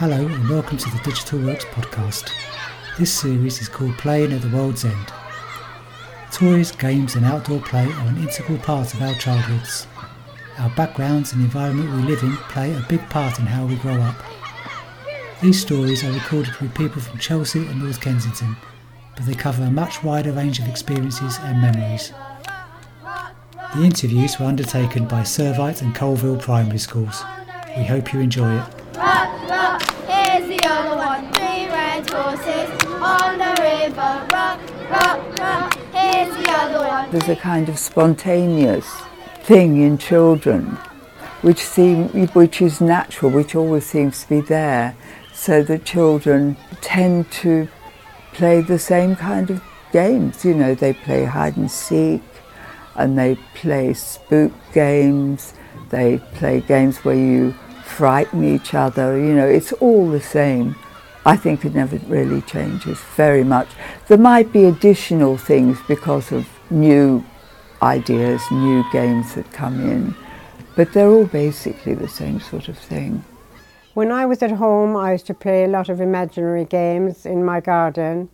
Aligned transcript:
Hello 0.00 0.16
and 0.16 0.48
welcome 0.48 0.78
to 0.78 0.88
the 0.88 0.98
Digital 1.04 1.40
Works 1.40 1.66
podcast. 1.66 2.32
This 2.98 3.12
series 3.12 3.60
is 3.60 3.68
called 3.68 3.98
Playing 3.98 4.32
at 4.32 4.40
the 4.40 4.48
World's 4.48 4.86
End. 4.86 5.12
Toys, 6.32 6.72
games, 6.72 7.16
and 7.16 7.26
outdoor 7.26 7.60
play 7.60 7.84
are 7.84 8.08
an 8.08 8.16
integral 8.16 8.56
part 8.56 8.94
of 8.94 9.02
our 9.02 9.12
childhoods. 9.16 9.86
Our 10.56 10.70
backgrounds 10.70 11.34
and 11.34 11.42
the 11.42 11.44
environment 11.44 11.94
we 11.94 12.08
live 12.08 12.22
in 12.22 12.34
play 12.48 12.72
a 12.72 12.86
big 12.88 13.06
part 13.10 13.38
in 13.38 13.44
how 13.44 13.66
we 13.66 13.76
grow 13.76 14.00
up. 14.00 14.16
These 15.42 15.60
stories 15.60 16.02
are 16.02 16.12
recorded 16.12 16.56
with 16.56 16.74
people 16.74 17.02
from 17.02 17.18
Chelsea 17.18 17.66
and 17.66 17.82
North 17.82 18.00
Kensington, 18.00 18.56
but 19.16 19.26
they 19.26 19.34
cover 19.34 19.64
a 19.64 19.70
much 19.70 20.02
wider 20.02 20.32
range 20.32 20.60
of 20.60 20.66
experiences 20.66 21.36
and 21.42 21.60
memories. 21.60 22.14
The 23.76 23.82
interviews 23.82 24.38
were 24.40 24.46
undertaken 24.46 25.06
by 25.06 25.24
Servite 25.24 25.82
and 25.82 25.94
Colville 25.94 26.38
Primary 26.38 26.78
Schools. 26.78 27.22
We 27.76 27.84
hope 27.84 28.14
you 28.14 28.20
enjoy 28.20 28.60
it. 28.60 29.89
The 30.40 30.58
other 30.64 30.96
one. 30.96 31.32
Three 31.32 31.66
red 31.68 32.08
horses 32.08 32.70
on 32.86 33.38
the 33.38 33.52
river. 33.60 34.26
Rock, 34.32 34.60
rock, 34.90 35.38
rock, 35.38 35.74
here's 35.92 36.34
the 36.34 36.50
other 36.50 36.86
one. 36.86 37.10
There's 37.10 37.28
a 37.28 37.36
kind 37.36 37.68
of 37.68 37.78
spontaneous 37.78 38.86
thing 39.42 39.82
in 39.82 39.98
children 39.98 40.78
which 41.42 41.58
seem 41.58 42.08
which 42.28 42.60
is 42.62 42.80
natural, 42.80 43.30
which 43.30 43.54
always 43.54 43.86
seems 43.86 44.22
to 44.22 44.28
be 44.28 44.40
there. 44.40 44.96
So 45.32 45.62
the 45.62 45.78
children 45.78 46.56
tend 46.80 47.30
to 47.42 47.68
play 48.32 48.62
the 48.62 48.78
same 48.78 49.16
kind 49.16 49.50
of 49.50 49.62
games. 49.92 50.44
You 50.44 50.54
know, 50.54 50.74
they 50.74 50.94
play 50.94 51.24
hide 51.24 51.56
and 51.56 51.70
seek 51.70 52.22
and 52.94 53.18
they 53.18 53.36
play 53.54 53.94
spook 53.94 54.52
games, 54.72 55.54
they 55.90 56.18
play 56.34 56.60
games 56.60 56.98
where 57.04 57.14
you 57.14 57.54
frighten 57.90 58.44
each 58.44 58.74
other, 58.74 59.18
you 59.18 59.34
know, 59.34 59.46
it's 59.46 59.72
all 59.74 60.08
the 60.08 60.20
same. 60.20 60.76
I 61.26 61.36
think 61.36 61.64
it 61.64 61.74
never 61.74 61.96
really 62.06 62.40
changes 62.42 62.98
very 63.16 63.44
much. 63.44 63.68
There 64.08 64.18
might 64.18 64.52
be 64.52 64.64
additional 64.64 65.36
things 65.36 65.78
because 65.86 66.32
of 66.32 66.46
new 66.70 67.24
ideas, 67.82 68.40
new 68.50 68.84
games 68.92 69.34
that 69.34 69.52
come 69.52 69.80
in, 69.80 70.14
but 70.76 70.92
they're 70.92 71.10
all 71.10 71.26
basically 71.26 71.94
the 71.94 72.08
same 72.08 72.40
sort 72.40 72.68
of 72.68 72.78
thing. 72.78 73.24
When 73.94 74.12
I 74.12 74.24
was 74.24 74.42
at 74.42 74.52
home, 74.52 74.96
I 74.96 75.12
used 75.12 75.26
to 75.26 75.34
play 75.34 75.64
a 75.64 75.68
lot 75.68 75.88
of 75.88 76.00
imaginary 76.00 76.64
games 76.64 77.26
in 77.26 77.44
my 77.44 77.60
garden. 77.60 78.30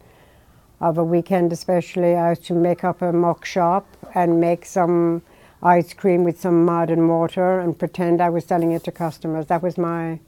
Of 0.78 0.98
a 0.98 1.04
weekend, 1.04 1.52
especially, 1.52 2.14
I 2.14 2.30
used 2.30 2.44
to 2.46 2.54
make 2.54 2.84
up 2.84 3.00
a 3.00 3.10
mock 3.12 3.46
shop 3.46 3.86
and 4.14 4.38
make 4.38 4.66
some 4.66 5.22
ice 5.62 5.94
cream 5.94 6.24
with 6.24 6.40
some 6.40 6.64
mud 6.64 6.90
and 6.90 7.08
water 7.08 7.60
and 7.60 7.78
pretend 7.78 8.20
I 8.20 8.30
was 8.30 8.44
selling 8.44 8.72
it 8.72 8.84
to 8.84 8.92
customers. 8.92 9.46
That 9.46 9.62
was 9.62 9.78
my, 9.78 10.20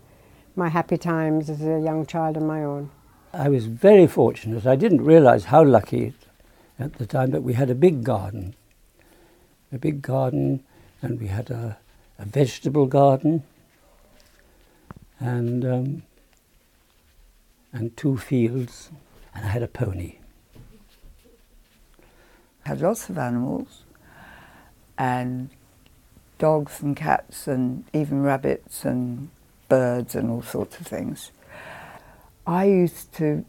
my 0.56 0.68
happy 0.68 0.96
times 0.96 1.50
as 1.50 1.62
a 1.62 1.80
young 1.80 2.06
child 2.06 2.36
on 2.36 2.46
my 2.46 2.64
own. 2.64 2.90
I 3.32 3.48
was 3.48 3.66
very 3.66 4.06
fortunate. 4.06 4.66
I 4.66 4.76
didn't 4.76 5.04
realize 5.04 5.46
how 5.46 5.62
lucky 5.62 6.14
at 6.78 6.94
the 6.94 7.06
time 7.06 7.30
that 7.32 7.42
we 7.42 7.54
had 7.54 7.70
a 7.70 7.74
big 7.74 8.04
garden. 8.04 8.54
A 9.70 9.78
big 9.78 10.00
garden, 10.00 10.64
and 11.02 11.20
we 11.20 11.26
had 11.26 11.50
a, 11.50 11.78
a 12.18 12.24
vegetable 12.24 12.86
garden 12.86 13.42
and, 15.20 15.64
um, 15.64 16.02
and 17.72 17.94
two 17.96 18.16
fields, 18.16 18.90
and 19.34 19.44
I 19.44 19.48
had 19.48 19.62
a 19.62 19.68
pony. 19.68 20.16
Had 22.64 22.80
lots 22.80 23.10
of 23.10 23.18
animals 23.18 23.84
and 24.98 25.48
dogs 26.38 26.80
and 26.82 26.96
cats 26.96 27.46
and 27.46 27.84
even 27.92 28.22
rabbits 28.22 28.84
and 28.84 29.30
birds 29.68 30.14
and 30.14 30.30
all 30.30 30.42
sorts 30.42 30.78
of 30.80 30.86
things. 30.86 31.30
I 32.46 32.64
used 32.64 33.12
to 33.14 33.44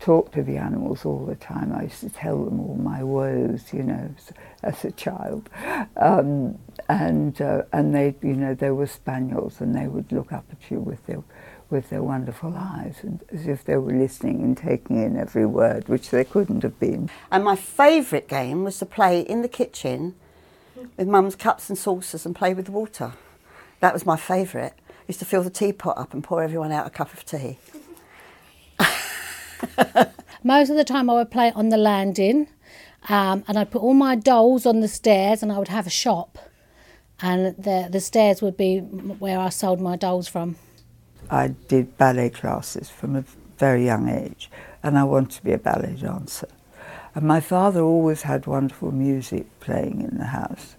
talk 0.00 0.32
to 0.32 0.42
the 0.42 0.56
animals 0.56 1.04
all 1.04 1.24
the 1.24 1.34
time. 1.34 1.72
I 1.72 1.84
used 1.84 2.00
to 2.00 2.10
tell 2.10 2.44
them 2.44 2.60
all 2.60 2.76
my 2.76 3.02
woes, 3.02 3.72
you 3.72 3.82
know, 3.82 4.14
as, 4.62 4.84
a 4.84 4.92
child. 4.92 5.48
Um, 5.96 6.58
and 6.88 7.40
uh, 7.40 7.62
and 7.72 7.94
they, 7.94 8.14
you 8.22 8.34
know, 8.34 8.54
they 8.54 8.70
were 8.70 8.86
spaniels, 8.86 9.60
and 9.60 9.74
they 9.74 9.88
would 9.88 10.12
look 10.12 10.32
up 10.32 10.44
at 10.52 10.70
you 10.70 10.78
with 10.78 11.04
their 11.06 11.22
with 11.70 11.88
their 11.88 12.02
wonderful 12.02 12.54
eyes, 12.56 12.98
and 13.02 13.24
as 13.32 13.46
if 13.46 13.64
they 13.64 13.76
were 13.76 13.94
listening 13.94 14.42
and 14.42 14.56
taking 14.56 15.02
in 15.02 15.16
every 15.16 15.46
word, 15.46 15.88
which 15.88 16.10
they 16.10 16.24
couldn't 16.24 16.62
have 16.62 16.78
been. 16.78 17.08
And 17.30 17.42
my 17.42 17.56
favourite 17.56 18.28
game 18.28 18.62
was 18.62 18.78
to 18.78 18.86
play 18.86 19.20
in 19.20 19.42
the 19.42 19.48
kitchen 19.48 20.14
with 20.96 21.08
mum's 21.08 21.36
cups 21.36 21.68
and 21.68 21.78
saucers 21.78 22.26
and 22.26 22.34
play 22.34 22.54
with 22.54 22.66
the 22.66 22.72
water. 22.72 23.12
That 23.80 23.92
was 23.92 24.06
my 24.06 24.16
favourite. 24.16 24.72
Used 25.06 25.18
to 25.20 25.26
fill 25.26 25.42
the 25.42 25.50
teapot 25.50 25.98
up 25.98 26.14
and 26.14 26.24
pour 26.24 26.42
everyone 26.42 26.72
out 26.72 26.86
a 26.86 26.90
cup 26.90 27.12
of 27.12 27.24
tea. 27.24 27.58
Most 30.42 30.70
of 30.70 30.76
the 30.76 30.84
time, 30.84 31.10
I 31.10 31.14
would 31.14 31.30
play 31.30 31.52
on 31.52 31.68
the 31.68 31.76
landing, 31.76 32.48
um, 33.08 33.44
and 33.46 33.58
I'd 33.58 33.70
put 33.70 33.82
all 33.82 33.94
my 33.94 34.14
dolls 34.14 34.66
on 34.66 34.80
the 34.80 34.88
stairs, 34.88 35.42
and 35.42 35.52
I 35.52 35.58
would 35.58 35.68
have 35.68 35.86
a 35.86 35.90
shop, 35.90 36.38
and 37.20 37.56
the 37.56 37.88
the 37.90 38.00
stairs 38.00 38.40
would 38.42 38.56
be 38.56 38.78
where 38.78 39.38
I 39.38 39.50
sold 39.50 39.80
my 39.80 39.96
dolls 39.96 40.28
from. 40.28 40.56
I 41.30 41.48
did 41.48 41.96
ballet 41.96 42.30
classes 42.30 42.90
from 42.90 43.16
a 43.16 43.24
very 43.58 43.84
young 43.84 44.08
age, 44.08 44.50
and 44.82 44.98
I 44.98 45.04
wanted 45.04 45.30
to 45.32 45.44
be 45.44 45.52
a 45.52 45.58
ballet 45.58 45.96
dancer. 46.00 46.48
And 47.14 47.26
my 47.26 47.40
father 47.40 47.80
always 47.80 48.22
had 48.22 48.46
wonderful 48.46 48.90
music 48.90 49.46
playing 49.60 50.00
in 50.00 50.18
the 50.18 50.26
house. 50.26 50.74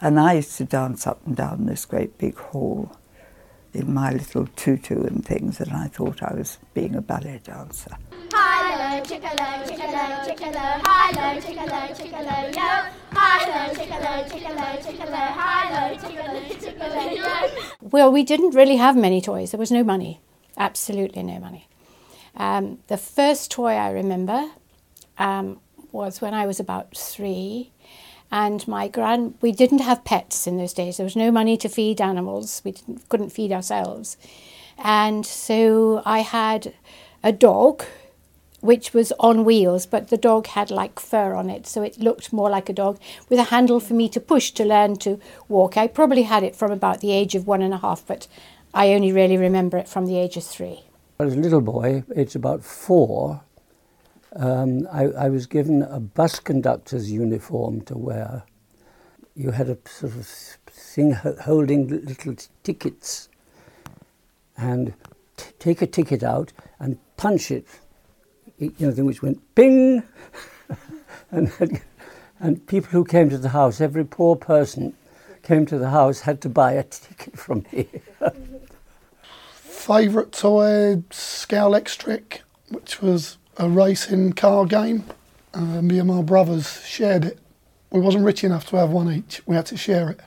And 0.00 0.18
I 0.18 0.34
used 0.34 0.56
to 0.58 0.64
dance 0.64 1.06
up 1.06 1.20
and 1.24 1.36
down 1.36 1.66
this 1.66 1.84
great 1.84 2.18
big 2.18 2.36
hall 2.36 2.96
in 3.72 3.92
my 3.92 4.10
little 4.10 4.48
tutu 4.56 5.02
and 5.04 5.24
things, 5.24 5.60
and 5.60 5.72
I 5.72 5.86
thought 5.88 6.22
I 6.22 6.34
was 6.34 6.58
being 6.74 6.94
a 6.96 7.00
ballet 7.00 7.40
dancer. 7.44 7.96
Hi-lo, 8.32 9.02
chickalo, 9.02 9.64
chickalo, 9.68 10.24
chickalo, 10.26 10.80
hi-lo, 10.82 11.40
chickalo, 11.40 11.94
chickalo, 11.94 12.56
yo. 12.56 12.90
Hi-lo, 13.12 13.74
chickalo, 13.74 14.28
chickalo, 14.28 14.66
chickalo, 14.82 15.22
hi-lo, 15.40 15.96
chickalo, 15.96 16.40
chickalo, 16.58 17.16
yo. 17.16 17.68
Well, 17.82 18.10
we 18.10 18.22
didn't 18.24 18.54
really 18.54 18.76
have 18.76 18.96
many 18.96 19.20
toys. 19.20 19.52
There 19.52 19.60
was 19.60 19.70
no 19.70 19.84
money, 19.84 20.20
absolutely 20.56 21.22
no 21.22 21.38
money. 21.38 21.68
Um, 22.34 22.78
the 22.88 22.96
first 22.96 23.50
toy 23.50 23.74
I 23.74 23.90
remember 23.90 24.50
um, 25.18 25.60
was 25.92 26.20
when 26.20 26.34
I 26.34 26.46
was 26.46 26.60
about 26.60 26.96
three, 26.96 27.72
and 28.30 28.66
my 28.66 28.88
grand. 28.88 29.34
We 29.40 29.52
didn't 29.52 29.80
have 29.80 30.04
pets 30.04 30.46
in 30.46 30.56
those 30.56 30.72
days. 30.72 30.96
There 30.96 31.04
was 31.04 31.16
no 31.16 31.30
money 31.30 31.56
to 31.58 31.68
feed 31.68 32.00
animals. 32.00 32.62
We 32.64 32.74
couldn't 33.08 33.30
feed 33.30 33.52
ourselves, 33.52 34.16
and 34.78 35.24
so 35.24 36.02
I 36.04 36.20
had 36.20 36.74
a 37.22 37.32
dog, 37.32 37.84
which 38.60 38.92
was 38.92 39.12
on 39.18 39.44
wheels, 39.44 39.86
but 39.86 40.08
the 40.08 40.16
dog 40.16 40.48
had 40.48 40.70
like 40.70 41.00
fur 41.00 41.34
on 41.34 41.50
it, 41.50 41.66
so 41.66 41.82
it 41.82 41.98
looked 41.98 42.32
more 42.32 42.50
like 42.50 42.68
a 42.68 42.72
dog 42.72 42.98
with 43.28 43.38
a 43.38 43.44
handle 43.44 43.80
for 43.80 43.94
me 43.94 44.08
to 44.08 44.20
push 44.20 44.50
to 44.52 44.64
learn 44.64 44.96
to 44.96 45.18
walk. 45.48 45.76
I 45.76 45.86
probably 45.86 46.22
had 46.22 46.42
it 46.42 46.56
from 46.56 46.70
about 46.70 47.00
the 47.00 47.12
age 47.12 47.34
of 47.34 47.46
one 47.46 47.62
and 47.62 47.74
a 47.74 47.78
half, 47.78 48.06
but 48.06 48.26
I 48.74 48.92
only 48.92 49.12
really 49.12 49.36
remember 49.38 49.78
it 49.78 49.88
from 49.88 50.06
the 50.06 50.18
age 50.18 50.36
of 50.36 50.44
three. 50.44 50.80
As 51.18 51.34
a 51.34 51.38
little 51.38 51.62
boy, 51.62 52.04
it's 52.14 52.34
about 52.34 52.62
four, 52.62 53.40
um, 54.38 54.86
I, 54.92 55.04
I 55.04 55.28
was 55.28 55.46
given 55.46 55.82
a 55.82 56.00
bus 56.00 56.40
conductor's 56.40 57.10
uniform 57.10 57.80
to 57.82 57.96
wear. 57.96 58.44
You 59.34 59.50
had 59.50 59.68
a 59.68 59.78
sort 59.86 60.14
of 60.14 60.26
thing 60.26 61.12
holding 61.12 61.88
little 61.88 62.34
tickets, 62.62 63.28
and 64.56 64.94
t- 65.36 65.50
take 65.58 65.82
a 65.82 65.86
ticket 65.86 66.22
out 66.22 66.52
and 66.78 66.98
punch 67.16 67.50
it. 67.50 67.66
You 68.58 68.72
know, 68.78 68.90
the 68.90 68.92
thing 68.92 69.06
which 69.06 69.22
went 69.22 69.42
ping, 69.54 70.02
and 71.30 71.80
and 72.40 72.66
people 72.66 72.90
who 72.90 73.04
came 73.04 73.30
to 73.30 73.38
the 73.38 73.50
house, 73.50 73.80
every 73.80 74.04
poor 74.04 74.36
person 74.36 74.94
came 75.42 75.64
to 75.66 75.78
the 75.78 75.90
house 75.90 76.20
had 76.20 76.40
to 76.42 76.48
buy 76.48 76.72
a 76.72 76.82
ticket 76.82 77.38
from 77.38 77.64
me. 77.72 77.88
Favourite 79.52 80.32
toy, 80.32 81.02
Scalextric, 81.10 82.40
which 82.68 83.00
was 83.00 83.38
a 83.56 83.68
racing 83.68 84.32
car 84.32 84.66
game. 84.66 85.04
Uh, 85.54 85.82
me 85.82 85.98
and 85.98 86.08
my 86.08 86.22
brothers 86.22 86.84
shared 86.84 87.24
it. 87.24 87.38
We 87.90 88.00
wasn't 88.00 88.24
rich 88.24 88.44
enough 88.44 88.66
to 88.68 88.76
have 88.76 88.90
one 88.90 89.10
each. 89.12 89.40
We 89.46 89.56
had 89.56 89.66
to 89.66 89.76
share 89.76 90.10
it. 90.10 90.20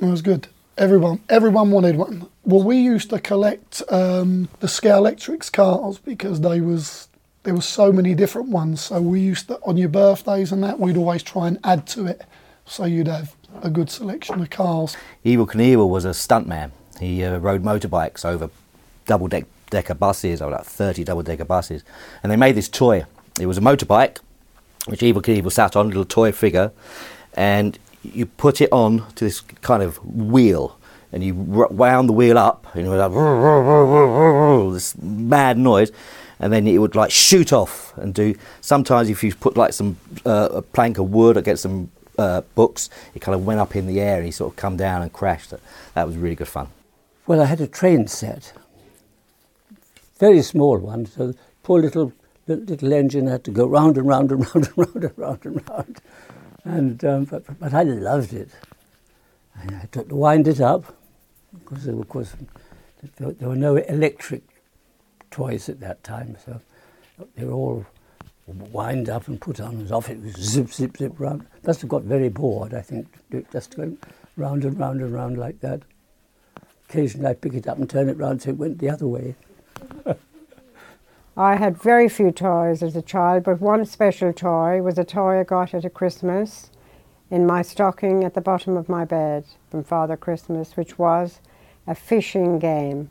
It 0.00 0.06
was 0.06 0.22
good. 0.22 0.48
Everyone, 0.76 1.20
everyone 1.28 1.70
wanted 1.70 1.96
one. 1.96 2.28
Well, 2.44 2.62
we 2.62 2.78
used 2.78 3.10
to 3.10 3.20
collect 3.20 3.82
um, 3.90 4.48
the 4.60 4.66
Scalextrics 4.66 5.52
cars 5.52 5.98
because 5.98 6.40
they 6.40 6.60
was 6.60 7.08
there 7.44 7.54
was 7.54 7.66
so 7.66 7.92
many 7.92 8.14
different 8.14 8.48
ones. 8.48 8.80
So 8.80 9.00
we 9.00 9.20
used 9.20 9.48
to 9.48 9.60
on 9.64 9.76
your 9.76 9.88
birthdays 9.88 10.52
and 10.52 10.62
that 10.64 10.80
we'd 10.80 10.96
always 10.96 11.22
try 11.22 11.48
and 11.48 11.58
add 11.64 11.86
to 11.88 12.06
it, 12.06 12.22
so 12.66 12.84
you'd 12.84 13.08
have 13.08 13.34
a 13.62 13.70
good 13.70 13.90
selection 13.90 14.40
of 14.40 14.50
cars. 14.50 14.96
Evel 15.24 15.46
Knievel 15.46 15.88
was 15.88 16.04
a 16.04 16.10
stuntman. 16.10 16.70
He 16.98 17.22
uh, 17.22 17.38
rode 17.38 17.62
motorbikes 17.62 18.24
over 18.24 18.50
double 19.06 19.28
deck 19.28 19.44
decker 19.72 19.94
buses, 19.94 20.40
or 20.40 20.50
like 20.52 20.64
30 20.64 21.02
double 21.02 21.22
decker 21.24 21.44
buses. 21.44 21.82
And 22.22 22.30
they 22.30 22.36
made 22.36 22.54
this 22.54 22.68
toy. 22.68 23.04
It 23.40 23.46
was 23.46 23.58
a 23.58 23.60
motorbike, 23.60 24.18
which 24.86 25.00
Evel 25.00 25.22
Knievel 25.22 25.50
sat 25.50 25.74
on, 25.74 25.86
a 25.86 25.88
little 25.88 26.04
toy 26.04 26.30
figure, 26.30 26.70
and 27.34 27.78
you 28.04 28.26
put 28.26 28.60
it 28.60 28.70
on 28.70 29.10
to 29.14 29.24
this 29.24 29.40
kind 29.40 29.82
of 29.82 29.96
wheel. 30.04 30.78
and 31.14 31.22
you 31.22 31.34
wound 31.34 32.08
the 32.08 32.12
wheel 32.14 32.38
up, 32.38 32.66
and 32.74 32.86
it 32.86 32.88
was 32.88 33.00
like 33.04 34.72
this 34.72 34.96
mad 35.02 35.58
noise, 35.58 35.92
and 36.40 36.52
then 36.52 36.66
it 36.66 36.78
would 36.78 36.94
like 36.94 37.10
shoot 37.10 37.52
off 37.52 37.92
and 37.98 38.14
do. 38.14 38.34
Sometimes 38.60 39.10
if 39.10 39.22
you 39.22 39.34
put 39.34 39.56
like 39.56 39.72
some 39.74 39.96
uh, 40.24 40.48
a 40.52 40.62
plank 40.62 40.98
of 40.98 41.10
wood 41.10 41.36
against 41.36 41.62
some 41.62 41.90
uh, 42.18 42.40
books, 42.54 42.88
it 43.14 43.20
kind 43.20 43.34
of 43.34 43.44
went 43.44 43.60
up 43.60 43.76
in 43.76 43.86
the 43.86 44.00
air, 44.00 44.16
and 44.16 44.24
he 44.24 44.30
sort 44.30 44.52
of 44.52 44.56
come 44.56 44.76
down 44.76 45.02
and 45.02 45.12
crashed. 45.12 45.52
That 45.94 46.06
was 46.06 46.16
really 46.16 46.34
good 46.34 46.48
fun. 46.48 46.68
Well, 47.26 47.40
I 47.40 47.44
had 47.44 47.60
a 47.60 47.66
train 47.66 48.08
set, 48.08 48.52
very 50.22 50.40
small 50.40 50.78
one, 50.78 51.04
so 51.04 51.34
poor 51.64 51.80
little 51.80 52.12
little, 52.46 52.92
engine 52.92 53.26
had 53.26 53.42
to 53.42 53.50
go 53.50 53.66
round 53.66 53.98
and 53.98 54.06
round 54.06 54.30
and 54.30 54.46
round 54.54 54.68
and 54.68 54.78
round 54.78 55.04
and 55.04 55.18
round 55.18 55.46
and 55.46 55.68
round. 55.68 56.00
And 56.64 57.04
um, 57.04 57.24
but, 57.24 57.58
but 57.58 57.74
I 57.74 57.82
loved 57.82 58.32
it. 58.32 58.50
I 59.56 59.72
had 59.72 59.92
to 59.92 60.04
wind 60.14 60.46
it 60.46 60.60
up 60.60 60.96
because 61.58 61.86
there, 61.86 61.98
of 61.98 62.08
course 62.08 62.36
there, 63.16 63.32
there 63.32 63.48
were 63.48 63.56
no 63.56 63.74
electric 63.76 64.42
toys 65.32 65.68
at 65.68 65.80
that 65.80 66.04
time, 66.04 66.36
so 66.44 66.60
they 67.34 67.44
were 67.44 67.52
all 67.52 67.84
wind 68.46 69.08
up 69.08 69.26
and 69.26 69.40
put 69.40 69.58
on 69.58 69.74
and 69.74 69.90
off. 69.90 70.08
It 70.08 70.22
was 70.22 70.34
zip, 70.34 70.72
zip, 70.72 70.98
zip 70.98 71.18
round. 71.18 71.48
Must 71.66 71.80
have 71.80 71.90
got 71.90 72.02
very 72.02 72.28
bored, 72.28 72.74
I 72.74 72.82
think, 72.82 73.08
just 73.50 73.74
going 73.74 73.98
round 74.36 74.64
and 74.64 74.78
round 74.78 75.00
and 75.00 75.12
round 75.12 75.36
like 75.36 75.58
that. 75.62 75.82
Occasionally 76.88 77.26
I'd 77.26 77.40
pick 77.40 77.54
it 77.54 77.66
up 77.66 77.78
and 77.78 77.90
turn 77.90 78.08
it 78.08 78.16
round 78.18 78.42
so 78.42 78.50
it 78.50 78.56
went 78.56 78.78
the 78.78 78.90
other 78.90 79.08
way. 79.08 79.34
I 81.36 81.56
had 81.56 81.80
very 81.80 82.08
few 82.08 82.30
toys 82.30 82.82
as 82.82 82.94
a 82.94 83.02
child, 83.02 83.44
but 83.44 83.60
one 83.60 83.84
special 83.86 84.32
toy 84.32 84.82
was 84.82 84.98
a 84.98 85.04
toy 85.04 85.40
I 85.40 85.44
got 85.44 85.72
at 85.72 85.84
a 85.84 85.90
Christmas 85.90 86.70
in 87.30 87.46
my 87.46 87.62
stocking 87.62 88.24
at 88.24 88.34
the 88.34 88.40
bottom 88.40 88.76
of 88.76 88.88
my 88.88 89.04
bed 89.06 89.44
from 89.70 89.82
Father 89.82 90.16
Christmas, 90.16 90.76
which 90.76 90.98
was 90.98 91.40
a 91.86 91.94
fishing 91.94 92.58
game. 92.58 93.10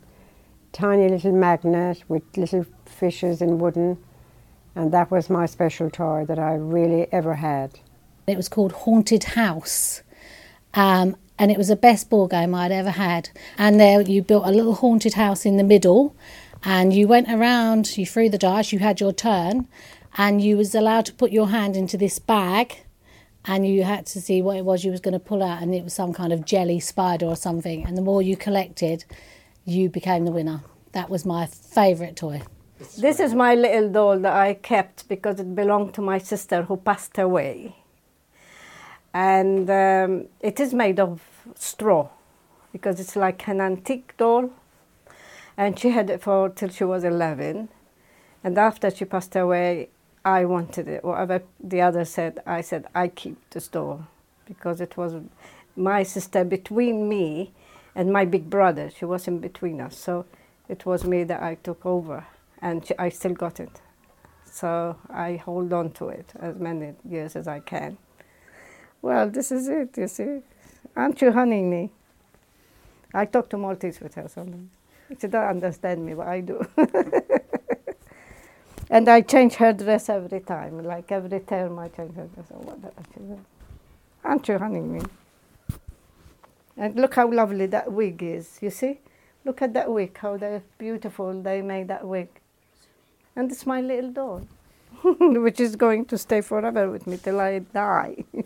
Tiny 0.72 1.08
little 1.08 1.32
magnet 1.32 2.04
with 2.08 2.22
little 2.36 2.64
fishes 2.86 3.42
in 3.42 3.58
wooden, 3.58 3.98
and 4.76 4.92
that 4.92 5.10
was 5.10 5.28
my 5.28 5.46
special 5.46 5.90
toy 5.90 6.24
that 6.26 6.38
I 6.38 6.54
really 6.54 7.12
ever 7.12 7.34
had. 7.34 7.80
It 8.26 8.36
was 8.36 8.48
called 8.48 8.72
Haunted 8.72 9.24
House. 9.24 10.02
Um, 10.74 11.16
and 11.38 11.50
it 11.50 11.58
was 11.58 11.68
the 11.68 11.76
best 11.76 12.08
ball 12.08 12.28
game 12.28 12.54
I'd 12.54 12.72
ever 12.72 12.90
had. 12.90 13.30
And 13.58 13.80
there 13.80 14.00
you 14.00 14.22
built 14.22 14.46
a 14.46 14.50
little 14.50 14.74
haunted 14.74 15.14
house 15.14 15.44
in 15.44 15.56
the 15.56 15.64
middle, 15.64 16.14
and 16.64 16.92
you 16.92 17.08
went 17.08 17.28
around, 17.28 17.96
you 17.96 18.06
threw 18.06 18.28
the 18.28 18.38
dice, 18.38 18.72
you 18.72 18.78
had 18.78 19.00
your 19.00 19.12
turn, 19.12 19.68
and 20.16 20.40
you 20.40 20.56
was 20.56 20.74
allowed 20.74 21.06
to 21.06 21.14
put 21.14 21.32
your 21.32 21.48
hand 21.48 21.76
into 21.76 21.96
this 21.96 22.18
bag, 22.18 22.84
and 23.44 23.66
you 23.66 23.82
had 23.82 24.06
to 24.06 24.20
see 24.20 24.40
what 24.40 24.56
it 24.56 24.64
was 24.64 24.84
you 24.84 24.90
was 24.90 25.00
going 25.00 25.12
to 25.12 25.20
pull 25.20 25.42
out, 25.42 25.62
and 25.62 25.74
it 25.74 25.82
was 25.82 25.92
some 25.92 26.12
kind 26.12 26.32
of 26.32 26.44
jelly 26.44 26.78
spider 26.78 27.26
or 27.26 27.36
something. 27.36 27.84
And 27.84 27.96
the 27.96 28.02
more 28.02 28.22
you 28.22 28.36
collected, 28.36 29.04
you 29.64 29.88
became 29.88 30.24
the 30.24 30.30
winner. 30.30 30.62
That 30.92 31.10
was 31.10 31.24
my 31.24 31.46
favourite 31.46 32.16
toy. 32.16 32.42
This 32.98 33.20
is 33.20 33.34
my 33.34 33.54
little 33.54 33.88
doll 33.88 34.18
that 34.20 34.32
I 34.32 34.54
kept 34.54 35.08
because 35.08 35.40
it 35.40 35.54
belonged 35.54 35.94
to 35.94 36.02
my 36.02 36.18
sister 36.18 36.62
who 36.62 36.76
passed 36.76 37.18
away. 37.18 37.76
And 39.14 39.68
um, 39.70 40.26
it 40.40 40.58
is 40.58 40.74
made 40.74 40.98
of 40.98 41.20
straw 41.54 42.08
because 42.72 42.98
it's 42.98 43.16
like 43.16 43.46
an 43.48 43.60
antique 43.60 44.16
doll. 44.16 44.50
And 45.56 45.78
she 45.78 45.90
had 45.90 46.10
it 46.10 46.22
for 46.22 46.48
till 46.48 46.70
she 46.70 46.84
was 46.84 47.04
11. 47.04 47.68
And 48.44 48.58
after 48.58 48.90
she 48.90 49.04
passed 49.04 49.36
away, 49.36 49.88
I 50.24 50.44
wanted 50.44 50.88
it. 50.88 51.04
Whatever 51.04 51.42
the 51.62 51.80
other 51.80 52.04
said, 52.04 52.40
I 52.46 52.60
said, 52.60 52.86
I 52.94 53.08
keep 53.08 53.38
the 53.50 53.60
store 53.60 54.06
because 54.46 54.80
it 54.80 54.96
was 54.96 55.14
my 55.76 56.02
sister 56.02 56.44
between 56.44 57.08
me 57.08 57.52
and 57.94 58.12
my 58.12 58.24
big 58.24 58.48
brother. 58.48 58.90
She 58.90 59.04
was 59.04 59.28
in 59.28 59.38
between 59.38 59.80
us. 59.80 59.96
So 59.96 60.26
it 60.68 60.86
was 60.86 61.04
me 61.04 61.24
that 61.24 61.42
I 61.42 61.56
took 61.56 61.84
over. 61.84 62.26
And 62.60 62.86
she, 62.86 62.94
I 62.98 63.08
still 63.08 63.34
got 63.34 63.60
it. 63.60 63.80
So 64.44 64.96
I 65.10 65.36
hold 65.36 65.72
on 65.72 65.90
to 65.92 66.08
it 66.08 66.32
as 66.38 66.56
many 66.56 66.94
years 67.08 67.36
as 67.36 67.48
I 67.48 67.60
can. 67.60 67.98
Well, 69.00 69.28
this 69.28 69.50
is 69.50 69.68
it, 69.68 69.96
you 69.96 70.06
see. 70.06 70.40
Aren't 70.94 71.20
you 71.20 71.32
hunting 71.32 71.70
me? 71.70 71.90
I 73.14 73.24
talk 73.24 73.48
to 73.50 73.58
Maltese 73.58 74.00
with 74.00 74.14
her 74.14 74.28
sometimes. 74.28 74.70
She 75.20 75.26
doesn't 75.26 75.62
understand 75.62 76.04
me, 76.04 76.14
but 76.14 76.26
I 76.26 76.40
do. 76.40 76.66
and 78.90 79.08
I 79.08 79.20
change 79.20 79.54
her 79.54 79.72
dress 79.72 80.08
every 80.08 80.40
time. 80.40 80.82
Like 80.82 81.12
every 81.12 81.40
term, 81.40 81.78
I 81.78 81.88
change 81.88 82.14
her 82.16 82.26
dress. 82.26 82.46
Oh, 82.54 82.58
what 82.58 82.78
Aren't 84.24 84.48
you 84.48 84.58
hunting 84.58 84.92
me? 84.92 85.00
And 86.76 86.96
look 86.96 87.14
how 87.14 87.30
lovely 87.30 87.66
that 87.66 87.92
wig 87.92 88.22
is, 88.22 88.58
you 88.60 88.70
see? 88.70 89.00
Look 89.44 89.60
at 89.60 89.74
that 89.74 89.90
wig, 89.90 90.16
how 90.18 90.36
they're 90.36 90.62
beautiful 90.78 91.42
they 91.42 91.62
made 91.62 91.88
that 91.88 92.06
wig. 92.06 92.28
And 93.34 93.50
it's 93.50 93.66
my 93.66 93.80
little 93.80 94.10
doll, 94.10 94.46
which 95.02 95.60
is 95.60 95.76
going 95.76 96.04
to 96.06 96.18
stay 96.18 96.40
forever 96.40 96.90
with 96.90 97.06
me 97.06 97.16
till 97.16 97.40
I 97.40 97.60
die. 97.60 98.24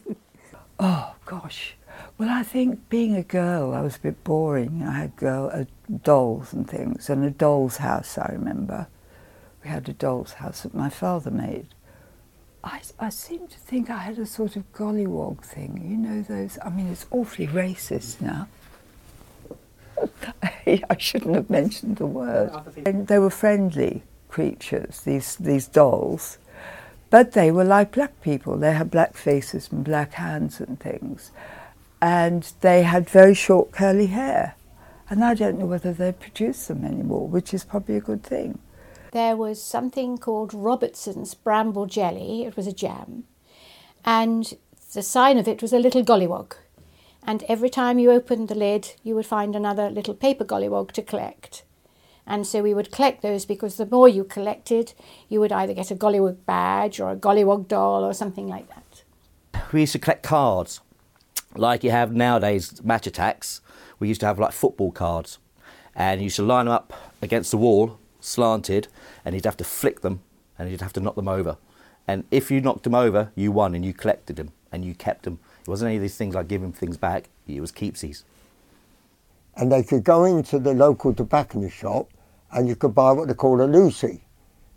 oh, 0.78 1.14
gosh. 1.24 1.76
Well, 2.18 2.30
I 2.30 2.42
think 2.42 2.88
being 2.88 3.14
a 3.14 3.22
girl, 3.22 3.74
I 3.74 3.82
was 3.82 3.96
a 3.96 4.00
bit 4.00 4.24
boring. 4.24 4.82
I 4.82 4.92
had 4.92 5.16
girl, 5.16 5.50
uh, 5.52 5.64
dolls 6.02 6.52
and 6.52 6.68
things, 6.68 7.10
and 7.10 7.22
a 7.24 7.30
doll's 7.30 7.76
house, 7.78 8.16
I 8.16 8.30
remember. 8.32 8.86
We 9.62 9.68
had 9.68 9.88
a 9.88 9.92
doll's 9.92 10.34
house 10.34 10.62
that 10.62 10.74
my 10.74 10.88
father 10.88 11.30
made. 11.30 11.68
I, 12.64 12.80
I 12.98 13.10
seem 13.10 13.46
to 13.48 13.58
think 13.58 13.90
I 13.90 13.98
had 13.98 14.18
a 14.18 14.26
sort 14.26 14.56
of 14.56 14.72
gollywog 14.72 15.42
thing, 15.42 15.86
you 15.88 15.96
know, 15.96 16.22
those, 16.22 16.58
I 16.64 16.70
mean, 16.70 16.88
it's 16.88 17.06
awfully 17.10 17.46
racist 17.46 18.20
now. 18.20 18.48
I 20.66 20.96
shouldn't 20.98 21.34
have 21.34 21.50
mentioned 21.50 21.96
the 21.96 22.06
word. 22.06 22.50
And 22.84 23.06
they 23.06 23.18
were 23.18 23.30
friendly 23.30 24.02
creatures, 24.28 25.00
these, 25.02 25.36
these 25.36 25.68
dolls, 25.68 26.38
but 27.10 27.32
they 27.32 27.50
were 27.50 27.64
like 27.64 27.92
black 27.92 28.20
people. 28.20 28.56
They 28.56 28.72
had 28.72 28.90
black 28.90 29.16
faces 29.16 29.68
and 29.70 29.84
black 29.84 30.14
hands 30.14 30.60
and 30.60 30.80
things 30.80 31.30
and 32.06 32.52
they 32.60 32.84
had 32.84 33.10
very 33.10 33.34
short 33.34 33.72
curly 33.72 34.06
hair. 34.06 34.54
And 35.10 35.24
I 35.24 35.34
don't 35.34 35.58
know 35.58 35.66
whether 35.66 35.92
they 35.92 36.12
produce 36.12 36.68
them 36.68 36.84
anymore, 36.84 37.26
which 37.26 37.52
is 37.52 37.64
probably 37.64 37.96
a 37.96 38.00
good 38.00 38.22
thing. 38.22 38.60
There 39.10 39.34
was 39.34 39.60
something 39.60 40.16
called 40.16 40.54
Robertson's 40.54 41.34
Bramble 41.34 41.86
Jelly. 41.86 42.44
It 42.44 42.56
was 42.56 42.68
a 42.68 42.72
jam. 42.72 43.24
And 44.04 44.56
the 44.94 45.02
sign 45.02 45.36
of 45.36 45.48
it 45.48 45.60
was 45.60 45.72
a 45.72 45.80
little 45.80 46.04
gollywog. 46.04 46.52
And 47.24 47.42
every 47.48 47.70
time 47.70 47.98
you 47.98 48.12
opened 48.12 48.46
the 48.46 48.54
lid, 48.54 48.92
you 49.02 49.16
would 49.16 49.26
find 49.26 49.56
another 49.56 49.90
little 49.90 50.14
paper 50.14 50.44
gollywog 50.44 50.92
to 50.92 51.02
collect. 51.02 51.64
And 52.24 52.46
so 52.46 52.62
we 52.62 52.72
would 52.72 52.92
collect 52.92 53.22
those 53.22 53.44
because 53.44 53.78
the 53.78 53.86
more 53.86 54.08
you 54.08 54.22
collected, 54.22 54.92
you 55.28 55.40
would 55.40 55.50
either 55.50 55.74
get 55.74 55.90
a 55.90 55.96
gollywog 55.96 56.36
badge 56.46 57.00
or 57.00 57.10
a 57.10 57.16
gollywog 57.16 57.66
doll 57.66 58.04
or 58.04 58.14
something 58.14 58.46
like 58.46 58.68
that. 58.68 59.02
We 59.72 59.80
used 59.80 59.92
to 59.94 59.98
collect 59.98 60.22
cards 60.22 60.80
like 61.58 61.84
you 61.84 61.90
have 61.90 62.12
nowadays 62.14 62.82
Match 62.84 63.06
Attax, 63.06 63.60
we 63.98 64.08
used 64.08 64.20
to 64.20 64.26
have 64.26 64.38
like 64.38 64.52
football 64.52 64.92
cards, 64.92 65.38
and 65.94 66.20
you 66.20 66.24
used 66.24 66.36
to 66.36 66.42
line 66.42 66.66
them 66.66 66.74
up 66.74 66.92
against 67.22 67.50
the 67.50 67.56
wall, 67.56 67.98
slanted, 68.20 68.88
and 69.24 69.34
you'd 69.34 69.44
have 69.44 69.56
to 69.56 69.64
flick 69.64 70.00
them, 70.00 70.22
and 70.58 70.70
you'd 70.70 70.80
have 70.80 70.92
to 70.94 71.00
knock 71.00 71.14
them 71.14 71.28
over. 71.28 71.56
And 72.06 72.24
if 72.30 72.50
you 72.50 72.60
knocked 72.60 72.84
them 72.84 72.94
over, 72.94 73.32
you 73.34 73.50
won, 73.52 73.74
and 73.74 73.84
you 73.84 73.92
collected 73.92 74.36
them, 74.36 74.52
and 74.70 74.84
you 74.84 74.94
kept 74.94 75.24
them. 75.24 75.38
It 75.62 75.68
wasn't 75.68 75.88
any 75.88 75.96
of 75.96 76.02
these 76.02 76.16
things 76.16 76.34
like 76.34 76.48
giving 76.48 76.72
things 76.72 76.96
back. 76.96 77.28
It 77.48 77.60
was 77.60 77.72
keepsies. 77.72 78.22
And 79.56 79.72
they 79.72 79.82
could 79.82 80.04
go 80.04 80.24
into 80.24 80.58
the 80.58 80.74
local 80.74 81.14
tobacconist 81.14 81.76
shop, 81.76 82.10
and 82.52 82.68
you 82.68 82.76
could 82.76 82.94
buy 82.94 83.12
what 83.12 83.28
they 83.28 83.34
call 83.34 83.60
a 83.60 83.64
Lucy, 83.64 84.22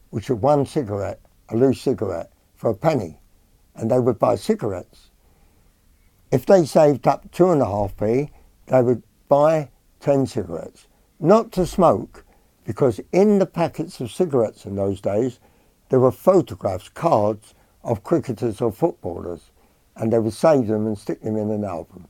which 0.10 0.30
is 0.30 0.38
one 0.38 0.66
cigarette, 0.66 1.20
a 1.50 1.56
loose 1.56 1.82
cigarette, 1.82 2.32
for 2.56 2.72
a 2.72 2.76
penny, 2.76 3.18
and 3.76 3.92
they 3.92 4.00
would 4.00 4.18
buy 4.18 4.36
cigarettes 4.36 5.09
if 6.32 6.46
they 6.46 6.66
saved 6.66 7.08
up 7.08 7.32
two 7.32 7.52
and 7.52 7.62
a 7.62 7.66
half 7.66 7.98
p, 7.98 8.30
they 8.68 8.82
would 8.82 9.04
buy 9.28 9.70
10 10.00 10.28
cigarettes. 10.28 10.88
Not 11.20 11.52
to 11.54 11.66
smoke, 11.66 12.24
because 12.66 13.02
in 13.12 13.40
the 13.40 13.46
packets 13.46 14.00
of 14.00 14.12
cigarettes 14.12 14.66
in 14.66 14.76
those 14.76 15.02
days, 15.02 15.40
there 15.90 16.00
were 16.00 16.12
photographs, 16.12 16.90
cards 16.90 17.56
of 17.84 18.04
cricketers 18.04 18.62
or 18.62 18.72
footballers, 18.72 19.52
and 19.96 20.14
they 20.14 20.20
would 20.20 20.34
save 20.34 20.68
them 20.68 20.86
and 20.86 20.98
stick 20.98 21.22
them 21.22 21.36
in 21.36 21.50
an 21.50 21.64
album. 21.64 22.08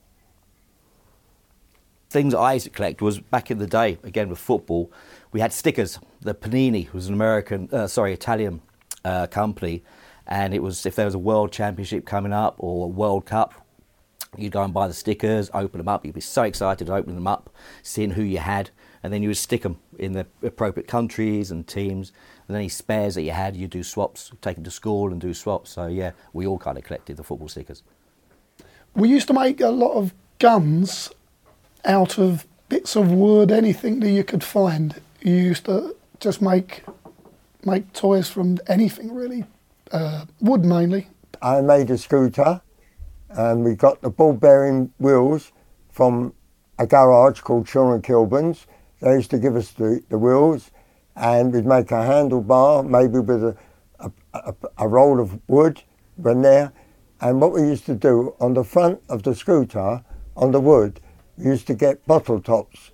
Things 2.10 2.34
I 2.34 2.54
used 2.54 2.66
to 2.66 2.72
collect 2.72 3.02
was 3.02 3.20
back 3.20 3.52
in 3.52 3.60
the 3.60 3.68
day, 3.68 3.98
again 4.04 4.30
with 4.30 4.40
football, 4.40 4.92
we 5.32 5.40
had 5.40 5.54
stickers. 5.54 6.00
The 6.22 6.34
Panini 6.34 6.92
was 6.92 7.08
an 7.08 7.14
American, 7.14 7.70
uh, 7.72 7.88
sorry, 7.88 8.14
Italian 8.14 8.62
uh, 9.06 9.28
company, 9.28 9.84
and 10.28 10.54
it 10.54 10.62
was 10.62 10.86
if 10.86 10.96
there 10.96 11.06
was 11.06 11.16
a 11.16 11.20
World 11.20 11.52
Championship 11.52 12.06
coming 12.06 12.34
up 12.34 12.56
or 12.58 12.86
a 12.86 12.88
World 12.88 13.26
Cup, 13.26 13.66
You'd 14.38 14.52
go 14.52 14.64
and 14.64 14.74
buy 14.74 14.88
the 14.88 14.94
stickers, 14.94 15.50
open 15.54 15.80
them 15.80 15.88
up. 15.88 16.06
You'd 16.06 16.16
be 16.16 16.22
so 16.22 16.44
excited 16.44 16.90
opening 16.90 17.16
them 17.16 17.28
up, 17.28 17.50
seeing 17.82 18.12
who 18.12 18.22
you 18.22 18.38
had, 18.38 18.70
and 19.04 19.12
then 19.12 19.24
you 19.24 19.30
would 19.30 19.38
stick 19.38 19.64
them 19.64 19.80
in 19.98 20.14
the 20.14 20.28
appropriate 20.44 20.88
countries 20.88 21.52
and 21.52 21.68
teams. 21.68 22.12
And 22.48 22.56
any 22.56 22.70
spares 22.70 23.16
that 23.16 23.24
you 23.24 23.32
had, 23.32 23.56
you'd 23.56 23.72
do 23.72 23.84
swaps, 23.84 24.32
take 24.42 24.56
them 24.56 24.64
to 24.64 24.72
school 24.72 25.12
and 25.12 25.20
do 25.20 25.34
swaps. 25.34 25.72
So 25.72 25.88
yeah, 25.88 26.12
we 26.32 26.46
all 26.46 26.60
kind 26.60 26.78
of 26.78 26.84
collected 26.84 27.18
the 27.18 27.24
football 27.24 27.48
stickers. 27.48 27.84
We 28.96 29.10
used 29.10 29.28
to 29.28 29.34
make 29.34 29.62
a 29.62 29.70
lot 29.70 29.94
of 29.94 30.14
guns 30.40 31.12
out 31.86 32.18
of 32.18 32.46
bits 32.70 32.96
of 32.96 33.12
wood, 33.12 33.52
anything 33.52 34.00
that 34.02 34.12
you 34.12 34.24
could 34.24 34.44
find. 34.44 35.02
You 35.22 35.34
used 35.34 35.66
to 35.66 35.96
just 36.20 36.42
make 36.42 36.84
make 37.66 37.92
toys 37.94 38.30
from 38.30 38.58
anything 38.68 39.14
really, 39.14 39.44
uh, 39.92 40.26
wood 40.40 40.64
mainly. 40.64 41.08
I 41.42 41.62
made 41.62 41.90
a 41.90 41.98
scooter 41.98 42.62
and 43.30 43.64
we 43.64 43.76
got 43.76 44.02
the 44.02 44.10
ball 44.10 44.34
bearing 44.34 44.92
wheels 44.98 45.52
from 45.90 46.34
a 46.78 46.88
garage 46.88 47.42
called 47.42 47.68
Sean 47.68 48.02
Kilburn's. 48.02 48.66
They 49.02 49.14
used 49.14 49.32
to 49.32 49.40
give 49.40 49.56
us 49.56 49.72
the, 49.72 50.04
the 50.10 50.18
wheels 50.18 50.72
and 51.16 51.54
we'd 51.54 51.66
make 51.66 51.92
a 51.92 51.96
handlebar, 51.96 52.88
maybe 52.88 53.20
with 53.20 53.44
a, 53.44 53.58
a, 54.00 54.12
a, 54.34 54.54
a 54.80 54.88
roll 54.88 55.20
of 55.20 55.40
wood 55.48 55.84
when 56.16 56.42
there. 56.42 56.72
And 57.22 57.42
what 57.42 57.52
we 57.52 57.62
used 57.62 57.86
to 57.88 57.96
do 57.96 58.36
on 58.40 58.54
the 58.54 58.64
front 58.64 59.02
of 59.10 59.24
the 59.24 59.36
scooter, 59.36 60.04
on 60.38 60.52
the 60.52 60.62
wood, 60.62 61.02
we 61.38 61.46
used 61.46 61.68
to 61.68 61.74
get 61.74 62.06
bottle 62.08 62.42
tops 62.42 62.92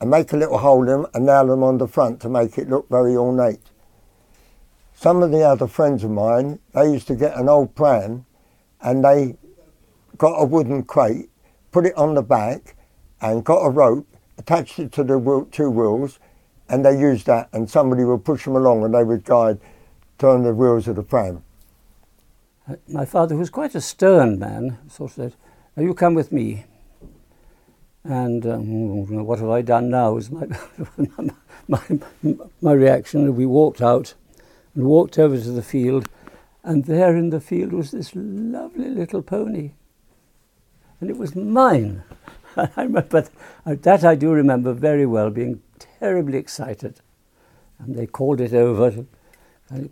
and 0.00 0.10
make 0.10 0.32
a 0.32 0.36
little 0.36 0.58
hole 0.58 0.82
in 0.82 0.88
them 0.88 1.06
and 1.14 1.26
nail 1.26 1.46
them 1.46 1.62
on 1.62 1.78
the 1.78 1.86
front 1.86 2.20
to 2.20 2.28
make 2.28 2.58
it 2.58 2.68
look 2.68 2.88
very 2.88 3.16
ornate. 3.16 3.70
Some 4.94 5.22
of 5.22 5.30
the 5.30 5.42
other 5.42 5.66
friends 5.68 6.02
of 6.02 6.10
mine, 6.10 6.58
they 6.72 6.90
used 6.90 7.06
to 7.08 7.14
get 7.14 7.36
an 7.36 7.48
old 7.48 7.74
pram 7.74 8.26
and 8.80 9.04
they 9.04 9.36
got 10.18 10.36
a 10.36 10.44
wooden 10.44 10.82
crate, 10.84 11.30
put 11.72 11.86
it 11.86 11.96
on 11.96 12.14
the 12.14 12.22
back 12.22 12.76
and 13.20 13.44
got 13.44 13.60
a 13.60 13.70
rope, 13.70 14.06
attached 14.38 14.78
it 14.78 14.92
to 14.92 15.04
the 15.04 15.46
two 15.50 15.70
wheels 15.70 16.18
and 16.68 16.84
they 16.84 16.98
used 16.98 17.26
that 17.26 17.48
and 17.52 17.68
somebody 17.68 18.04
would 18.04 18.24
push 18.24 18.44
them 18.44 18.56
along 18.56 18.84
and 18.84 18.94
they 18.94 19.04
would 19.04 19.24
guide, 19.24 19.60
turn 20.18 20.42
the 20.42 20.54
wheels 20.54 20.88
of 20.88 20.96
the 20.96 21.02
pram. 21.02 21.42
My 22.88 23.04
father, 23.04 23.34
who 23.34 23.40
was 23.40 23.50
quite 23.50 23.74
a 23.74 23.80
stern 23.80 24.38
man, 24.38 24.78
sort 24.88 25.10
of 25.10 25.14
said, 25.16 25.34
"Now 25.76 25.82
you 25.82 25.92
come 25.92 26.14
with 26.14 26.32
me." 26.32 26.64
And 28.02 28.46
um, 28.46 29.24
what 29.26 29.38
have 29.38 29.50
I 29.50 29.60
done 29.60 29.90
now? 29.90 30.12
Was 30.12 30.30
my, 30.30 30.46
my, 31.68 31.80
my 32.62 32.72
reaction. 32.72 33.36
We 33.36 33.44
walked 33.44 33.82
out 33.82 34.14
and 34.74 34.84
walked 34.84 35.18
over 35.18 35.38
to 35.38 35.50
the 35.50 35.62
field, 35.62 36.08
and 36.62 36.86
there 36.86 37.14
in 37.14 37.28
the 37.28 37.40
field 37.40 37.72
was 37.72 37.90
this 37.90 38.12
lovely 38.14 38.88
little 38.88 39.20
pony. 39.20 39.72
And 41.00 41.10
it 41.10 41.16
was 41.16 41.34
mine. 41.34 42.02
I 42.56 42.70
remember 42.76 43.28
that 43.64 44.04
I 44.04 44.14
do 44.14 44.30
remember 44.32 44.72
very 44.72 45.06
well, 45.06 45.30
being 45.30 45.62
terribly 45.98 46.38
excited. 46.38 47.00
And 47.78 47.96
they 47.96 48.06
called 48.06 48.40
it 48.40 48.54
over. 48.54 49.04
And 49.70 49.90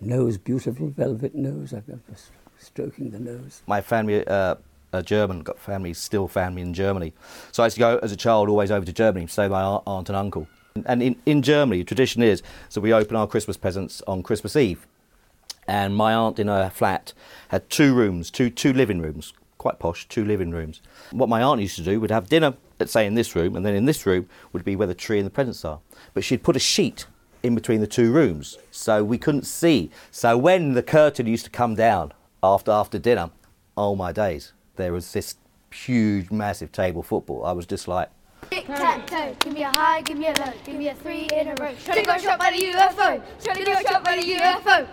nose, 0.00 0.38
beautiful 0.38 0.88
velvet 0.88 1.34
nose. 1.34 1.72
I 1.72 1.82
was 2.08 2.30
stroking 2.58 3.10
the 3.10 3.18
nose. 3.18 3.62
My 3.66 3.80
family 3.80 4.26
uh, 4.26 4.56
are 4.92 5.02
German, 5.02 5.40
got 5.40 5.58
family, 5.58 5.94
still 5.94 6.28
family 6.28 6.62
in 6.62 6.74
Germany. 6.74 7.12
So 7.50 7.62
I 7.62 7.66
used 7.66 7.76
to 7.76 7.80
go 7.80 7.98
as 8.02 8.12
a 8.12 8.16
child 8.16 8.48
always 8.48 8.70
over 8.70 8.84
to 8.84 8.92
Germany 8.92 9.26
to 9.26 9.32
stay 9.32 9.44
with 9.44 9.52
my 9.52 9.62
aunt- 9.62 9.82
aunt 9.86 10.08
and 10.08 10.16
uncle. 10.16 10.48
And 10.86 11.02
in, 11.02 11.16
in 11.26 11.42
Germany, 11.42 11.84
tradition 11.84 12.22
is 12.22 12.42
so 12.68 12.80
we 12.80 12.92
open 12.92 13.16
our 13.16 13.26
Christmas 13.26 13.56
presents 13.56 14.02
on 14.06 14.22
Christmas 14.22 14.56
Eve. 14.56 14.86
And 15.68 15.94
my 15.94 16.12
aunt 16.12 16.38
in 16.38 16.48
her 16.48 16.70
flat 16.70 17.12
had 17.48 17.70
two 17.70 17.94
rooms, 17.94 18.30
two, 18.30 18.50
two 18.50 18.72
living 18.72 19.00
rooms, 19.00 19.32
quite 19.62 19.78
posh, 19.78 20.06
two 20.08 20.24
living 20.24 20.50
rooms. 20.50 20.82
What 21.12 21.28
my 21.28 21.40
aunt 21.40 21.60
used 21.60 21.76
to 21.76 21.84
do 21.84 22.00
would 22.00 22.10
have 22.10 22.28
dinner, 22.28 22.54
let's 22.80 22.90
say 22.90 23.06
in 23.06 23.14
this 23.14 23.36
room, 23.36 23.54
and 23.54 23.64
then 23.64 23.76
in 23.76 23.84
this 23.84 24.04
room 24.04 24.28
would 24.52 24.64
be 24.64 24.74
where 24.74 24.88
the 24.88 24.94
tree 24.94 25.18
and 25.18 25.26
the 25.26 25.30
presents 25.30 25.64
are. 25.64 25.78
But 26.14 26.24
she'd 26.24 26.42
put 26.42 26.56
a 26.56 26.58
sheet 26.58 27.06
in 27.44 27.54
between 27.54 27.80
the 27.80 27.86
two 27.86 28.12
rooms 28.12 28.58
so 28.72 29.04
we 29.04 29.18
couldn't 29.18 29.46
see. 29.46 29.90
So 30.10 30.36
when 30.36 30.74
the 30.74 30.82
curtain 30.82 31.26
used 31.26 31.44
to 31.44 31.50
come 31.50 31.76
down 31.76 32.12
after 32.42 32.72
after 32.72 32.98
dinner, 32.98 33.30
oh 33.76 33.94
my 33.94 34.10
days, 34.10 34.52
there 34.74 34.92
was 34.92 35.12
this 35.12 35.36
huge, 35.72 36.32
massive 36.32 36.72
table 36.72 37.04
football. 37.04 37.44
I 37.44 37.52
was 37.52 37.64
just 37.64 37.86
like, 37.86 38.10
Tic 38.50 38.66
tac 38.66 39.06
toe, 39.06 39.36
give 39.38 39.52
me 39.52 39.62
a 39.62 39.70
high, 39.70 40.00
give 40.02 40.18
me 40.18 40.26
a 40.26 40.32
low, 40.40 40.52
give 40.64 40.74
me 40.74 40.88
a 40.88 40.94
three 40.96 41.28
in 41.32 41.46
a 41.46 41.54
row. 41.54 41.72
Trying 41.84 42.00
to 42.00 42.04
go 42.04 42.18
shot 42.18 42.40
by 42.40 42.50
the 42.50 42.64
UFO, 42.64 43.22
trying 43.44 43.58
to 43.58 43.64
go 43.64 43.80
shot 43.80 44.04
by 44.04 44.16
the 44.16 44.22
UFO. 44.22 44.88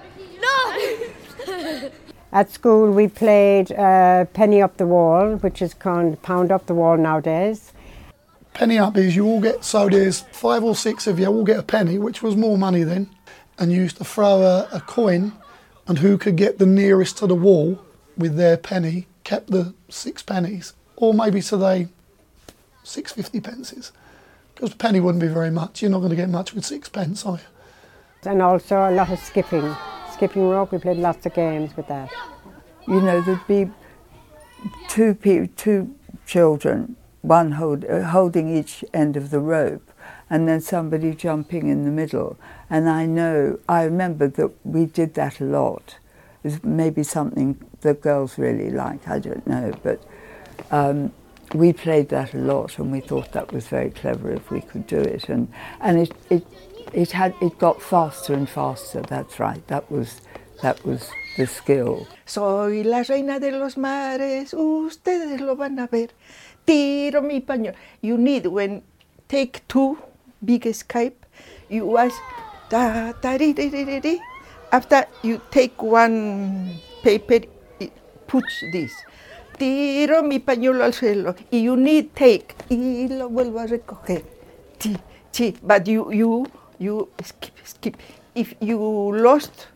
No! 1.49 1.89
At 2.31 2.51
school, 2.51 2.91
we 2.91 3.07
played 3.07 3.71
uh, 3.71 4.25
Penny 4.25 4.61
Up 4.61 4.77
the 4.77 4.85
Wall, 4.85 5.37
which 5.37 5.63
is 5.63 5.73
called 5.73 6.21
Pound 6.21 6.51
Up 6.51 6.67
the 6.67 6.75
Wall 6.75 6.95
nowadays. 6.95 7.73
Penny 8.53 8.77
up 8.77 8.97
is 8.97 9.15
you 9.15 9.25
all 9.25 9.41
get, 9.41 9.63
so 9.63 9.89
there's 9.89 10.21
five 10.31 10.63
or 10.63 10.75
six 10.75 11.07
of 11.07 11.17
you 11.17 11.25
all 11.25 11.43
get 11.43 11.57
a 11.57 11.63
penny, 11.63 11.97
which 11.97 12.21
was 12.21 12.35
more 12.35 12.57
money 12.57 12.83
then, 12.83 13.09
and 13.57 13.71
you 13.71 13.81
used 13.81 13.97
to 13.97 14.03
throw 14.03 14.41
a, 14.43 14.67
a 14.71 14.81
coin, 14.81 15.31
and 15.87 15.99
who 15.99 16.17
could 16.17 16.35
get 16.35 16.59
the 16.59 16.65
nearest 16.65 17.17
to 17.17 17.25
the 17.25 17.35
wall 17.35 17.79
with 18.15 18.35
their 18.35 18.57
penny 18.57 19.07
kept 19.23 19.49
the 19.49 19.73
six 19.87 20.21
pennies, 20.21 20.73
or 20.97 21.13
maybe 21.13 21.41
today, 21.41 21.87
six 22.83 23.11
fifty 23.13 23.39
pences. 23.39 23.91
Because 24.53 24.71
the 24.71 24.77
penny 24.77 24.99
wouldn't 24.99 25.21
be 25.21 25.27
very 25.27 25.51
much, 25.51 25.81
you're 25.81 25.89
not 25.89 25.99
going 25.99 26.09
to 26.11 26.15
get 26.15 26.29
much 26.29 26.53
with 26.53 26.65
six 26.65 26.89
pence, 26.89 27.25
are 27.25 27.37
you? 27.37 28.29
And 28.29 28.41
also 28.41 28.75
a 28.75 28.91
lot 28.91 29.09
of 29.09 29.19
skipping. 29.19 29.75
Skipping 30.19 30.49
rope, 30.49 30.73
we 30.73 30.79
played 30.79 30.97
lots 30.97 31.25
of 31.25 31.33
games 31.33 31.77
with 31.77 31.87
that. 31.87 32.11
You 32.85 32.99
know, 32.99 33.21
there'd 33.21 33.47
be 33.47 33.71
two 34.89 35.13
pe- 35.13 35.47
two 35.47 35.95
children, 36.25 36.97
one 37.21 37.53
hold, 37.53 37.85
uh, 37.85 38.03
holding 38.03 38.53
each 38.53 38.83
end 38.93 39.15
of 39.15 39.29
the 39.29 39.39
rope, 39.39 39.89
and 40.29 40.45
then 40.45 40.59
somebody 40.59 41.13
jumping 41.13 41.69
in 41.69 41.85
the 41.85 41.89
middle. 41.89 42.37
And 42.69 42.89
I 42.89 43.05
know, 43.05 43.59
I 43.69 43.83
remember 43.83 44.27
that 44.27 44.51
we 44.65 44.87
did 44.87 45.13
that 45.13 45.39
a 45.39 45.45
lot. 45.45 45.95
It 46.43 46.47
was 46.49 46.63
maybe 46.65 47.01
something 47.03 47.57
the 47.79 47.93
girls 47.93 48.37
really 48.37 48.71
liked, 48.71 49.07
I 49.07 49.19
don't 49.19 49.47
know, 49.47 49.71
but 49.83 50.03
um, 50.69 51.13
we 51.53 51.71
played 51.71 52.09
that 52.09 52.33
a 52.33 52.39
lot, 52.39 52.77
and 52.77 52.91
we 52.91 52.99
thought 52.99 53.31
that 53.31 53.53
was 53.53 53.67
very 53.69 53.89
clever 53.89 54.33
if 54.33 54.51
we 54.51 54.59
could 54.59 54.85
do 54.85 54.99
it. 54.99 55.29
And 55.29 55.47
and 55.79 55.97
it 55.97 56.11
it 56.29 56.45
it 56.93 57.11
had 57.11 57.33
it 57.41 57.57
got 57.59 57.81
faster 57.81 58.33
and 58.33 58.49
faster. 58.49 59.01
That's 59.01 59.39
right. 59.39 59.65
That 59.67 59.89
was 59.91 60.21
that 60.61 60.83
was 60.85 61.09
the 61.37 61.47
skill. 61.47 62.07
Soy 62.25 62.83
la 62.83 63.03
reina 63.07 63.39
de 63.39 63.51
los 63.51 63.77
mares, 63.77 64.53
ustedes 64.53 65.39
lo 65.41 65.55
van 65.55 65.79
a 65.79 65.87
ver. 65.87 66.09
Tiro 66.65 67.21
mi 67.21 67.39
pañuelo. 67.41 67.75
You 68.01 68.17
need 68.17 68.47
when 68.47 68.83
take 69.27 69.67
two 69.67 69.97
big 70.43 70.65
escape, 70.65 71.25
you 71.69 71.97
ask 71.97 72.15
da 72.69 73.13
da 73.21 73.37
di 73.37 73.53
di 73.53 73.69
di 73.69 73.99
di. 73.99 74.19
After 74.71 75.05
you 75.23 75.41
take 75.49 75.81
one 75.81 76.79
paper, 77.01 77.47
put 78.27 78.45
this. 78.71 78.93
Tiro 79.57 80.21
mi 80.23 80.39
pañuelo 80.39 80.83
al 80.83 80.93
suelo. 80.93 81.35
Y 81.51 81.63
you 81.63 81.75
need 81.75 82.13
take 82.15 82.55
y 82.69 83.07
lo 83.09 83.29
vuelvo 83.29 83.59
a 83.59 83.67
recoger. 83.67 84.23
Ti, 84.77 84.95
ti. 85.31 85.55
But 85.63 85.87
you 85.87 86.11
you 86.11 86.45
you 86.79 87.09
skip 87.23 87.53
skip. 87.63 87.97
If 88.35 88.53
you 88.61 88.79
lost 88.79 89.67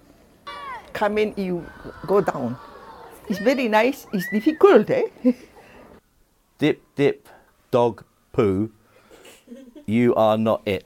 come 0.93 1.17
in, 1.17 1.33
you 1.36 1.65
go 2.07 2.22
down. 2.22 2.57
It's 3.27 3.39
very 3.39 3.67
nice. 3.67 4.05
It's 4.13 4.29
difficult, 4.31 4.89
eh? 4.89 5.03
dip, 6.57 6.81
dip, 6.95 7.27
dog, 7.72 8.03
poo, 8.31 8.72
you 9.86 10.15
are 10.15 10.38
not 10.38 10.62
it. 10.65 10.86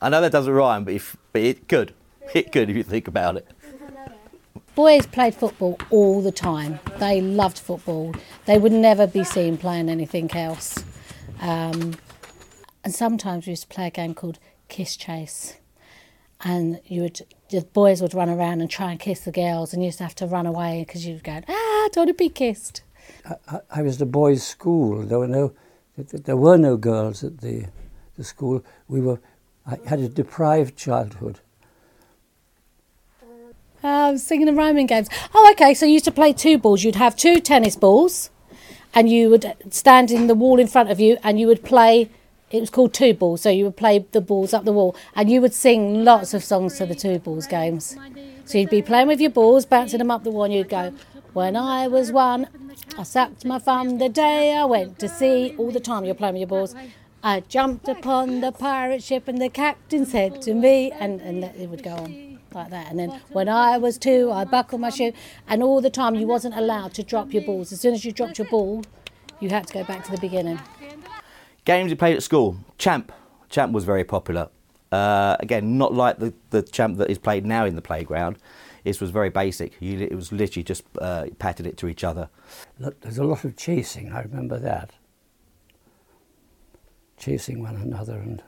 I 0.00 0.08
know 0.08 0.20
that 0.20 0.32
doesn't 0.32 0.52
rhyme, 0.52 0.84
but, 0.84 0.94
if, 0.94 1.16
but 1.32 1.42
it 1.42 1.68
could. 1.68 1.94
It 2.34 2.52
could 2.52 2.68
if 2.68 2.76
you 2.76 2.82
think 2.82 3.08
about 3.08 3.36
it. 3.36 3.48
Boys 4.74 5.06
played 5.06 5.34
football 5.34 5.78
all 5.90 6.22
the 6.22 6.32
time. 6.32 6.80
They 6.98 7.20
loved 7.20 7.58
football. 7.58 8.14
They 8.46 8.58
would 8.58 8.72
never 8.72 9.06
be 9.06 9.22
seen 9.22 9.58
playing 9.58 9.88
anything 9.88 10.30
else. 10.32 10.82
Um, 11.40 11.94
and 12.82 12.94
sometimes 12.94 13.46
we 13.46 13.50
used 13.50 13.62
to 13.62 13.68
play 13.68 13.88
a 13.88 13.90
game 13.90 14.14
called 14.14 14.38
Kiss 14.72 14.96
Chase. 14.96 15.58
And 16.42 16.80
you 16.86 17.02
would, 17.02 17.20
the 17.50 17.60
boys 17.60 18.00
would 18.00 18.14
run 18.14 18.30
around 18.30 18.62
and 18.62 18.70
try 18.70 18.90
and 18.90 18.98
kiss 18.98 19.20
the 19.20 19.30
girls, 19.30 19.72
and 19.72 19.82
you 19.82 19.86
used 19.86 19.98
to 19.98 20.04
have 20.04 20.14
to 20.16 20.26
run 20.26 20.46
away 20.46 20.82
because 20.84 21.06
you'd 21.06 21.22
go, 21.22 21.40
ah, 21.46 21.88
don't 21.92 22.06
want 22.06 22.08
to 22.08 22.14
be 22.14 22.30
kissed. 22.30 22.82
I, 23.28 23.34
I, 23.46 23.60
I 23.70 23.82
was 23.82 23.98
the 23.98 24.06
boys' 24.06 24.42
school. 24.42 25.02
There 25.02 25.18
were 25.18 25.28
no, 25.28 25.52
there 25.96 26.38
were 26.38 26.56
no 26.56 26.78
girls 26.78 27.22
at 27.22 27.42
the, 27.42 27.66
the 28.16 28.24
school. 28.24 28.64
We 28.88 29.02
were, 29.02 29.20
I 29.66 29.78
had 29.86 30.00
a 30.00 30.08
deprived 30.08 30.76
childhood. 30.76 31.40
Um, 33.84 34.16
singing 34.16 34.48
and 34.48 34.56
rhyming 34.56 34.86
games. 34.86 35.08
Oh, 35.34 35.50
okay. 35.52 35.74
So 35.74 35.84
you 35.84 35.92
used 35.92 36.06
to 36.06 36.12
play 36.12 36.32
two 36.32 36.56
balls. 36.56 36.82
You'd 36.82 36.94
have 36.94 37.14
two 37.14 37.40
tennis 37.40 37.76
balls, 37.76 38.30
and 38.94 39.08
you 39.08 39.28
would 39.28 39.54
stand 39.70 40.10
in 40.10 40.28
the 40.28 40.34
wall 40.34 40.58
in 40.58 40.66
front 40.66 40.90
of 40.90 40.98
you, 40.98 41.18
and 41.22 41.38
you 41.38 41.46
would 41.46 41.62
play. 41.62 42.08
It 42.52 42.60
was 42.60 42.70
called 42.70 42.92
two 42.92 43.14
balls. 43.14 43.40
So 43.40 43.50
you 43.50 43.64
would 43.64 43.76
play 43.76 44.04
the 44.12 44.20
balls 44.20 44.52
up 44.54 44.64
the 44.64 44.72
wall, 44.72 44.94
and 45.16 45.30
you 45.30 45.40
would 45.40 45.54
sing 45.54 46.04
lots 46.04 46.34
of 46.34 46.44
songs 46.44 46.76
to 46.78 46.86
the 46.86 46.94
two 46.94 47.18
balls 47.18 47.46
games. 47.46 47.96
So 48.44 48.58
you'd 48.58 48.70
be 48.70 48.82
playing 48.82 49.08
with 49.08 49.20
your 49.20 49.30
balls, 49.30 49.64
bouncing 49.64 49.98
them 49.98 50.10
up 50.10 50.22
the 50.22 50.30
wall, 50.30 50.44
and 50.44 50.54
you'd 50.54 50.68
go, 50.68 50.92
"When 51.32 51.56
I 51.56 51.88
was 51.88 52.12
one, 52.12 52.48
I 52.98 53.04
sucked 53.04 53.44
my 53.44 53.58
thumb 53.58 53.98
the 53.98 54.08
day 54.08 54.54
I 54.54 54.64
went 54.66 54.98
to 54.98 55.08
sea." 55.08 55.54
All 55.58 55.70
the 55.70 55.80
time 55.80 56.04
you're 56.04 56.14
playing 56.14 56.34
with 56.34 56.40
your 56.40 56.48
balls. 56.48 56.74
I 57.24 57.40
jumped 57.40 57.88
upon 57.88 58.40
the 58.40 58.52
pirate 58.52 59.02
ship, 59.02 59.28
and 59.28 59.40
the 59.40 59.48
captain 59.48 60.04
said 60.04 60.42
to 60.42 60.54
me, 60.54 60.90
and 60.90 61.20
and 61.20 61.44
it 61.44 61.70
would 61.70 61.82
go 61.82 61.92
on 61.92 62.38
like 62.52 62.70
that. 62.70 62.90
And 62.90 62.98
then 62.98 63.20
when 63.32 63.48
I 63.48 63.78
was 63.78 63.96
two, 63.96 64.30
I 64.30 64.44
buckled 64.44 64.80
my 64.80 64.90
shoe, 64.90 65.12
and 65.48 65.62
all 65.62 65.80
the 65.80 65.88
time 65.88 66.14
you 66.16 66.26
wasn't 66.26 66.54
allowed 66.56 66.92
to 66.94 67.02
drop 67.02 67.32
your 67.32 67.44
balls. 67.44 67.72
As 67.72 67.80
soon 67.80 67.94
as 67.94 68.04
you 68.04 68.12
dropped 68.12 68.38
your 68.38 68.48
ball, 68.48 68.82
you 69.40 69.48
had 69.48 69.68
to 69.68 69.72
go 69.72 69.84
back 69.84 70.04
to 70.04 70.10
the 70.10 70.18
beginning. 70.18 70.58
Games 71.64 71.90
we 71.90 71.96
played 71.96 72.16
at 72.16 72.22
school. 72.22 72.56
Champ. 72.78 73.12
Champ 73.48 73.72
was 73.72 73.84
very 73.84 74.04
popular. 74.04 74.48
Uh, 74.90 75.36
again, 75.40 75.78
not 75.78 75.94
like 75.94 76.18
the, 76.18 76.34
the 76.50 76.62
champ 76.62 76.98
that 76.98 77.08
is 77.10 77.18
played 77.18 77.46
now 77.46 77.64
in 77.64 77.76
the 77.76 77.82
playground. 77.82 78.36
This 78.84 79.00
was 79.00 79.10
very 79.10 79.30
basic. 79.30 79.74
You, 79.80 80.00
it 80.00 80.14
was 80.14 80.32
literally 80.32 80.64
just 80.64 80.82
uh, 81.00 81.26
patted 81.38 81.66
it 81.66 81.76
to 81.78 81.86
each 81.88 82.02
other. 82.02 82.28
Look, 82.78 83.00
there's 83.00 83.18
a 83.18 83.24
lot 83.24 83.44
of 83.44 83.56
chasing, 83.56 84.12
I 84.12 84.22
remember 84.22 84.58
that. 84.58 84.90
Chasing 87.16 87.62
one 87.62 87.76
another 87.76 88.16
and 88.16 88.42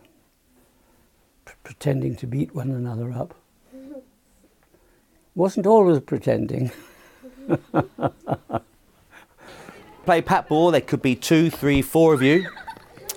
p- 1.44 1.52
pretending 1.62 2.16
to 2.16 2.26
beat 2.26 2.52
one 2.54 2.71
another 2.71 3.12
up. 3.12 3.35
Wasn't 5.37 5.66
always 5.66 6.00
pretending. 6.00 6.73
Play 10.04 10.21
pat 10.21 10.49
ball. 10.49 10.73
There 10.73 10.80
could 10.80 11.00
be 11.00 11.14
two, 11.14 11.49
three, 11.49 11.80
four 11.80 12.12
of 12.12 12.21
you. 12.23 12.47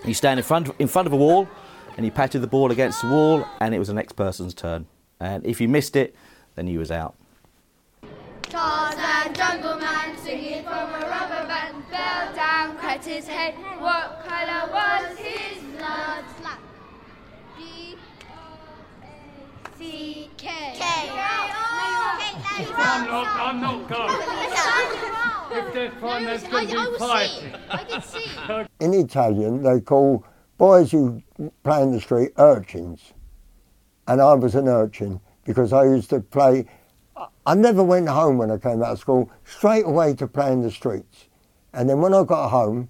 You 0.06 0.14
stand 0.14 0.40
in 0.40 0.44
front 0.44 0.70
in 0.80 0.88
front 0.88 1.06
of 1.08 1.14
a 1.14 1.18
wall, 1.18 1.48
and 1.98 2.06
you 2.06 2.12
patted 2.12 2.40
the 2.40 2.48
ball 2.48 2.72
against 2.72 3.02
the 3.02 3.08
wall, 3.08 3.46
and 3.60 3.74
it 3.76 3.80
was 3.80 3.88
the 3.90 3.94
next 3.94 4.14
person's 4.14 4.54
turn. 4.54 4.88
And 5.20 5.46
if 5.46 5.60
you 5.60 5.68
missed 5.68 5.96
it, 5.96 6.16
then 6.56 6.68
you 6.68 6.80
was 6.80 6.92
out. 6.92 7.16
Tarzan, 8.44 9.34
jungle 9.34 9.78
man, 9.78 10.18
singing 10.18 10.64
from 10.64 10.94
a 10.94 11.00
rubber 11.00 11.46
band. 11.48 11.84
Fell 11.90 12.36
down, 12.36 12.78
cracked 12.78 13.06
his 13.06 13.28
head. 13.28 13.56
What 13.80 14.24
colour 14.26 14.72
was 14.72 15.18
his 15.18 15.62
blood? 15.78 16.24
B 17.58 17.98
C 19.78 20.30
K. 20.38 20.48
K. 20.76 21.67
I'm 22.60 23.06
not, 23.08 23.28
I'm 23.28 23.62
not 23.62 23.88
going. 23.88 25.68
if 25.68 25.74
they're 25.74 25.92
fine, 26.02 26.26
there's 26.26 26.44
going 26.44 26.68
to 26.68 26.92
be 26.92 26.98
fighting. 26.98 27.54
I 27.70 27.84
can 27.84 28.02
see. 28.02 28.26
In 28.86 28.94
Italian, 28.94 29.62
they 29.64 29.80
call 29.82 30.26
boys 30.58 30.92
who 30.92 31.22
play 31.64 31.84
in 31.84 31.92
the 31.92 32.02
street 32.02 32.32
urchins. 32.38 33.14
And 34.08 34.22
I 34.22 34.34
was 34.34 34.56
an 34.56 34.68
urchin 34.68 35.20
because 35.46 35.72
I 35.74 35.84
used 35.86 36.10
to 36.10 36.20
play. 36.22 36.66
I- 37.16 37.28
I 37.46 37.54
never 37.56 37.84
went 37.84 38.10
home 38.10 38.38
when 38.38 38.50
I 38.52 38.58
came 38.58 38.82
out 38.82 38.92
of 38.94 39.00
school, 39.00 39.30
straight 39.46 39.86
away 39.86 40.16
to 40.16 40.28
play 40.28 40.52
in 40.52 40.62
the 40.62 40.72
streets. 40.72 41.26
And 41.74 41.88
then 41.90 42.02
when 42.02 42.14
I 42.14 42.24
got 42.24 42.50
home, 42.50 42.90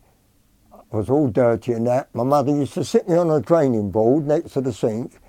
I 0.74 0.95
was 0.95 1.09
all 1.09 1.27
dirty 1.27 1.74
and 1.74 1.86
that. 1.88 2.13
My 2.15 2.24
mother 2.24 2.51
used 2.55 2.74
to 2.75 2.86
sit 2.86 3.09
me 3.09 3.17
on 3.17 3.29
a 3.29 3.41
draining 3.41 3.91
board 3.91 4.25
next 4.25 4.53
to 4.53 4.62
the 4.62 4.71
sink, 4.71 5.19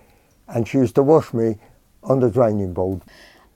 and 0.47 0.69
she 0.69 0.79
used 0.79 0.95
to 0.95 1.03
wash 1.03 1.33
me 1.35 1.57
on 2.05 2.21
the 2.21 2.31
draining 2.31 2.73
board. 2.73 3.03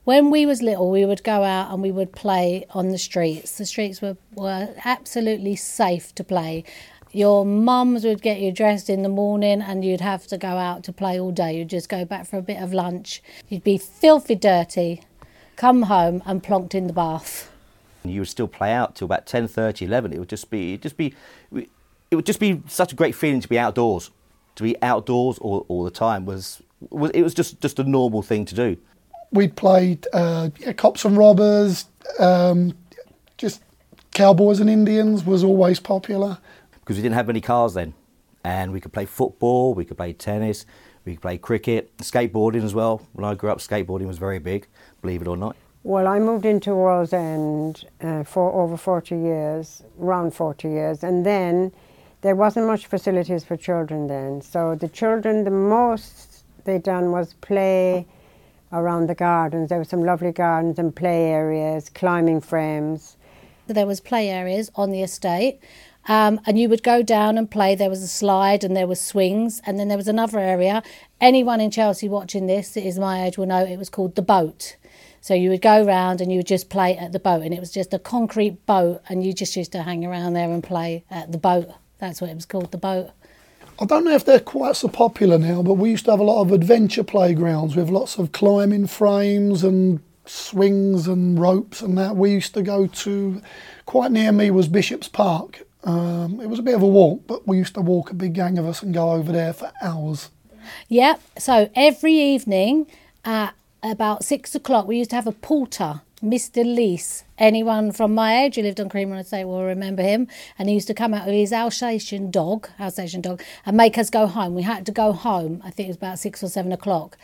When 0.05 0.31
we 0.31 0.45
was 0.45 0.61
little, 0.61 0.91
we 0.91 1.05
would 1.05 1.23
go 1.23 1.43
out 1.43 1.71
and 1.71 1.81
we 1.81 1.89
would 1.89 2.11
play 2.11 2.65
on 2.71 2.89
the 2.89 2.97
streets. 2.97 3.57
The 3.57 3.65
streets 3.65 4.01
were, 4.01 4.17
were 4.35 4.73
absolutely 4.83 5.55
safe 5.55 6.13
to 6.15 6.25
play. 6.25 6.65
Your 7.13 7.45
mums 7.45 8.03
would 8.03 8.21
get 8.21 8.39
you 8.41 8.51
dressed 8.51 8.89
in 8.89 9.03
the 9.03 9.09
morning 9.09 9.61
and 9.61 9.85
you'd 9.85 10.01
have 10.01 10.27
to 10.27 10.37
go 10.37 10.49
out 10.49 10.83
to 10.85 10.93
play 10.93 11.17
all 11.17 11.31
day. 11.31 11.57
You'd 11.57 11.69
just 11.69 11.87
go 11.87 12.03
back 12.03 12.25
for 12.25 12.37
a 12.37 12.41
bit 12.41 12.61
of 12.61 12.73
lunch. 12.73 13.23
You'd 13.47 13.63
be 13.63 13.77
filthy 13.77 14.35
dirty, 14.35 15.03
come 15.55 15.83
home 15.83 16.21
and 16.25 16.43
plonked 16.43 16.75
in 16.75 16.87
the 16.87 16.93
bath. 16.93 17.49
You 18.03 18.21
would 18.21 18.29
still 18.29 18.49
play 18.49 18.73
out 18.73 18.95
till 18.95 19.05
about 19.05 19.25
10:30, 19.25 19.83
11. 19.83 20.11
It 20.11 20.19
would 20.19 20.27
just 20.27 20.49
be, 20.49 20.77
just 20.77 20.97
be, 20.97 21.13
it 22.11 22.15
would 22.15 22.25
just 22.25 22.41
be 22.41 22.61
such 22.67 22.91
a 22.91 22.95
great 22.95 23.15
feeling 23.15 23.39
to 23.39 23.47
be 23.47 23.57
outdoors. 23.57 24.11
To 24.55 24.63
be 24.63 24.75
outdoors 24.81 25.37
all, 25.37 25.65
all 25.69 25.85
the 25.85 25.91
time 25.91 26.25
was, 26.25 26.61
was 26.89 27.11
it 27.11 27.21
was 27.21 27.33
just 27.33 27.61
just 27.61 27.79
a 27.79 27.83
normal 27.83 28.21
thing 28.21 28.43
to 28.45 28.53
do. 28.53 28.77
We'd 29.33 29.55
played 29.55 30.07
uh, 30.13 30.51
yeah, 30.59 30.73
cops 30.73 31.03
and 31.05 31.17
robbers, 31.17 31.85
um, 32.19 32.77
just 33.37 33.63
cowboys 34.11 34.59
and 34.59 34.69
Indians 34.69 35.25
was 35.25 35.43
always 35.43 35.79
popular. 35.79 36.37
because 36.79 36.97
we 36.97 37.01
didn't 37.01 37.15
have 37.15 37.27
many 37.27 37.41
cars 37.41 37.73
then, 37.73 37.95
and 38.43 38.71
we 38.71 38.79
could 38.79 38.93
play 38.93 39.05
football, 39.05 39.73
we 39.73 39.85
could 39.85 39.97
play 39.97 40.13
tennis, 40.13 40.67
we 41.03 41.13
could 41.13 41.21
play 41.21 41.37
cricket, 41.39 41.97
skateboarding 41.97 42.63
as 42.63 42.75
well. 42.75 43.01
When 43.13 43.25
I 43.25 43.33
grew 43.33 43.49
up, 43.49 43.57
skateboarding 43.57 44.05
was 44.05 44.19
very 44.19 44.37
big, 44.39 44.67
believe 45.01 45.21
it 45.21 45.27
or 45.27 45.35
not. 45.35 45.55
Well, 45.81 46.07
I 46.07 46.19
moved 46.19 46.45
into 46.45 46.75
World's 46.75 47.11
End 47.11 47.85
uh, 48.01 48.23
for 48.23 48.53
over 48.53 48.77
40 48.77 49.15
years, 49.17 49.83
around 49.99 50.33
40 50.33 50.69
years, 50.69 51.03
and 51.03 51.25
then 51.25 51.73
there 52.21 52.35
wasn't 52.35 52.67
much 52.67 52.85
facilities 52.85 53.43
for 53.43 53.57
children 53.57 54.07
then. 54.07 54.41
So 54.41 54.75
the 54.75 54.87
children, 54.87 55.43
the 55.43 55.51
most 55.51 56.45
they 56.65 56.77
done 56.77 57.11
was 57.11 57.33
play 57.41 58.05
around 58.73 59.07
the 59.07 59.15
gardens. 59.15 59.69
There 59.69 59.77
were 59.77 59.85
some 59.85 60.03
lovely 60.03 60.31
gardens 60.31 60.79
and 60.79 60.93
play 60.93 61.27
areas, 61.27 61.89
climbing 61.89 62.41
frames. 62.41 63.15
There 63.67 63.87
was 63.87 64.01
play 64.01 64.29
areas 64.29 64.69
on 64.75 64.91
the 64.91 65.01
estate, 65.01 65.61
um, 66.09 66.41
and 66.45 66.59
you 66.59 66.67
would 66.67 66.83
go 66.83 67.01
down 67.01 67.37
and 67.37 67.49
play. 67.49 67.75
There 67.75 67.89
was 67.89 68.03
a 68.03 68.07
slide 68.07 68.65
and 68.65 68.75
there 68.75 68.87
was 68.87 68.99
swings, 68.99 69.61
and 69.65 69.79
then 69.79 69.87
there 69.87 69.97
was 69.97 70.09
another 70.09 70.39
area. 70.39 70.83
Anyone 71.21 71.61
in 71.61 71.71
Chelsea 71.71 72.09
watching 72.09 72.47
this 72.47 72.73
that 72.73 72.85
is 72.85 72.99
my 72.99 73.23
age 73.23 73.37
will 73.37 73.45
know 73.45 73.63
it 73.63 73.77
was 73.77 73.89
called 73.89 74.15
the 74.15 74.21
boat. 74.21 74.75
So 75.21 75.33
you 75.33 75.49
would 75.51 75.61
go 75.61 75.85
round 75.85 76.19
and 76.19 76.29
you 76.29 76.39
would 76.39 76.47
just 76.47 76.69
play 76.69 76.97
at 76.97 77.13
the 77.13 77.19
boat, 77.19 77.43
and 77.43 77.53
it 77.53 77.61
was 77.61 77.71
just 77.71 77.93
a 77.93 77.99
concrete 77.99 78.65
boat, 78.65 79.01
and 79.07 79.23
you 79.23 79.31
just 79.31 79.55
used 79.55 79.71
to 79.71 79.83
hang 79.83 80.03
around 80.03 80.33
there 80.33 80.51
and 80.51 80.61
play 80.61 81.05
at 81.09 81.31
the 81.31 81.37
boat. 81.37 81.69
That's 81.99 82.19
what 82.19 82.29
it 82.29 82.35
was 82.35 82.45
called, 82.45 82.71
the 82.71 82.77
boat. 82.77 83.11
I 83.79 83.85
don't 83.85 84.05
know 84.05 84.13
if 84.13 84.25
they're 84.25 84.39
quite 84.39 84.75
so 84.75 84.87
popular 84.87 85.37
now, 85.37 85.63
but 85.63 85.73
we 85.75 85.89
used 85.89 86.05
to 86.05 86.11
have 86.11 86.19
a 86.19 86.23
lot 86.23 86.41
of 86.41 86.51
adventure 86.51 87.03
playgrounds 87.03 87.75
with 87.75 87.89
lots 87.89 88.17
of 88.17 88.31
climbing 88.31 88.87
frames 88.87 89.63
and 89.63 89.99
swings 90.25 91.07
and 91.07 91.39
ropes 91.39 91.81
and 91.81 91.97
that. 91.97 92.15
We 92.15 92.31
used 92.31 92.53
to 92.53 92.61
go 92.61 92.87
to, 92.87 93.41
quite 93.85 94.11
near 94.11 94.31
me 94.31 94.51
was 94.51 94.67
Bishop's 94.67 95.07
Park. 95.07 95.63
Um, 95.83 96.39
it 96.39 96.47
was 96.47 96.59
a 96.59 96.63
bit 96.63 96.75
of 96.75 96.81
a 96.81 96.87
walk, 96.87 97.23
but 97.27 97.47
we 97.47 97.57
used 97.57 97.73
to 97.73 97.81
walk 97.81 98.11
a 98.11 98.13
big 98.13 98.33
gang 98.33 98.57
of 98.57 98.65
us 98.65 98.83
and 98.83 98.93
go 98.93 99.11
over 99.11 99.31
there 99.31 99.53
for 99.53 99.71
hours. 99.81 100.29
Yep. 100.87 101.21
So 101.39 101.69
every 101.75 102.13
evening 102.13 102.87
at 103.25 103.53
about 103.81 104.23
six 104.23 104.55
o'clock, 104.55 104.87
we 104.87 104.97
used 104.97 105.09
to 105.09 105.15
have 105.17 105.27
a 105.27 105.33
porter, 105.33 106.01
Mr. 106.23 106.63
Lease. 106.63 107.25
Anyone 107.37 107.91
from 107.91 108.15
my 108.15 108.43
age 108.43 108.55
who 108.55 108.61
lived 108.61 108.79
on 108.79 108.87
Cremorne 108.87 109.19
Estate 109.19 109.43
will 109.43 109.65
remember 109.65 110.01
him. 110.01 110.29
And 110.57 110.69
he 110.69 110.75
used 110.75 110.87
to 110.87 110.93
come 110.93 111.13
out 111.13 111.25
with 111.25 111.35
his 111.35 111.51
Alsatian 111.51 112.31
dog, 112.31 112.69
Alsatian 112.79 113.19
dog, 113.19 113.43
and 113.65 113.75
make 113.75 113.97
us 113.97 114.09
go 114.09 114.25
home. 114.25 114.55
We 114.55 114.61
had 114.61 114.85
to 114.85 114.93
go 114.93 115.11
home. 115.11 115.61
I 115.65 115.69
think 115.69 115.87
it 115.87 115.89
was 115.89 115.97
about 115.97 116.19
six 116.19 116.41
or 116.41 116.47
seven 116.47 116.71
o'clock. 116.71 117.17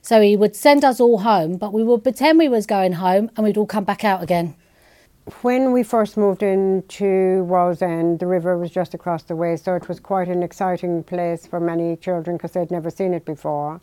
So 0.00 0.22
he 0.22 0.36
would 0.36 0.56
send 0.56 0.84
us 0.84 1.00
all 1.00 1.18
home, 1.18 1.58
but 1.58 1.74
we 1.74 1.82
would 1.84 2.02
pretend 2.02 2.38
we 2.38 2.48
was 2.48 2.64
going 2.64 2.92
home, 2.92 3.30
and 3.36 3.44
we'd 3.44 3.58
all 3.58 3.66
come 3.66 3.84
back 3.84 4.04
out 4.04 4.22
again. 4.22 4.54
When 5.42 5.72
we 5.72 5.82
first 5.82 6.16
moved 6.16 6.44
into 6.44 7.42
World's 7.44 7.82
End, 7.82 8.20
the 8.20 8.28
river 8.28 8.56
was 8.56 8.70
just 8.70 8.94
across 8.94 9.24
the 9.24 9.34
way, 9.34 9.56
so 9.56 9.74
it 9.74 9.88
was 9.88 9.98
quite 9.98 10.28
an 10.28 10.44
exciting 10.44 11.02
place 11.02 11.44
for 11.44 11.58
many 11.58 11.96
children 11.96 12.36
because 12.36 12.52
they'd 12.52 12.70
never 12.70 12.88
seen 12.88 13.12
it 13.12 13.24
before. 13.24 13.80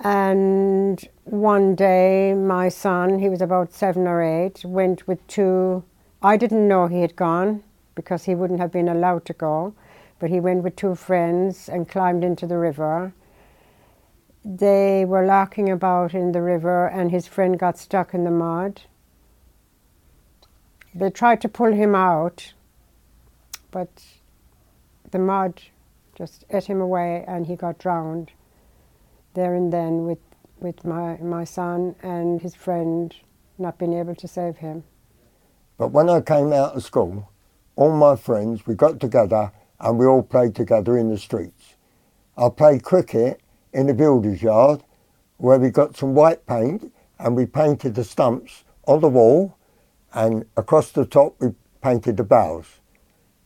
And 0.00 1.08
one 1.24 1.74
day, 1.76 2.34
my 2.34 2.68
son, 2.68 3.20
he 3.20 3.28
was 3.28 3.40
about 3.40 3.72
seven 3.72 4.06
or 4.06 4.22
eight, 4.22 4.64
went 4.64 5.06
with 5.06 5.24
two. 5.28 5.84
I 6.22 6.36
didn't 6.36 6.66
know 6.66 6.88
he 6.88 7.02
had 7.02 7.14
gone 7.14 7.62
because 7.94 8.24
he 8.24 8.34
wouldn't 8.34 8.60
have 8.60 8.72
been 8.72 8.88
allowed 8.88 9.24
to 9.26 9.32
go, 9.32 9.74
but 10.18 10.30
he 10.30 10.40
went 10.40 10.64
with 10.64 10.74
two 10.74 10.96
friends 10.96 11.68
and 11.68 11.88
climbed 11.88 12.24
into 12.24 12.46
the 12.46 12.58
river. 12.58 13.12
They 14.44 15.04
were 15.04 15.24
larking 15.24 15.70
about 15.70 16.12
in 16.12 16.32
the 16.32 16.42
river, 16.42 16.88
and 16.88 17.10
his 17.10 17.26
friend 17.26 17.58
got 17.58 17.78
stuck 17.78 18.14
in 18.14 18.24
the 18.24 18.30
mud. 18.30 18.82
They 20.94 21.10
tried 21.10 21.40
to 21.42 21.48
pull 21.48 21.72
him 21.72 21.94
out, 21.94 22.52
but 23.70 23.90
the 25.10 25.18
mud 25.18 25.62
just 26.16 26.44
ate 26.50 26.64
him 26.64 26.80
away, 26.80 27.24
and 27.26 27.46
he 27.46 27.54
got 27.54 27.78
drowned 27.78 28.32
there 29.34 29.54
and 29.54 29.72
then 29.72 30.04
with, 30.04 30.18
with 30.58 30.84
my, 30.84 31.16
my 31.18 31.44
son 31.44 31.94
and 32.02 32.40
his 32.40 32.54
friend 32.54 33.14
not 33.58 33.78
being 33.78 33.92
able 33.94 34.14
to 34.14 34.28
save 34.28 34.58
him. 34.58 34.84
But 35.76 35.88
when 35.88 36.08
I 36.08 36.20
came 36.20 36.52
out 36.52 36.76
of 36.76 36.84
school, 36.84 37.30
all 37.76 37.96
my 37.96 38.16
friends, 38.16 38.66
we 38.66 38.74
got 38.74 39.00
together 39.00 39.52
and 39.80 39.98
we 39.98 40.06
all 40.06 40.22
played 40.22 40.54
together 40.54 40.96
in 40.96 41.10
the 41.10 41.18
streets. 41.18 41.74
I 42.36 42.48
played 42.48 42.82
cricket 42.82 43.40
in 43.72 43.86
the 43.86 43.94
builder's 43.94 44.42
yard 44.42 44.82
where 45.36 45.58
we 45.58 45.70
got 45.70 45.96
some 45.96 46.14
white 46.14 46.46
paint 46.46 46.92
and 47.18 47.36
we 47.36 47.46
painted 47.46 47.94
the 47.94 48.04
stumps 48.04 48.64
on 48.86 49.00
the 49.00 49.08
wall 49.08 49.56
and 50.12 50.44
across 50.56 50.90
the 50.90 51.04
top 51.04 51.34
we 51.40 51.48
painted 51.82 52.16
the 52.16 52.24
boughs. 52.24 52.80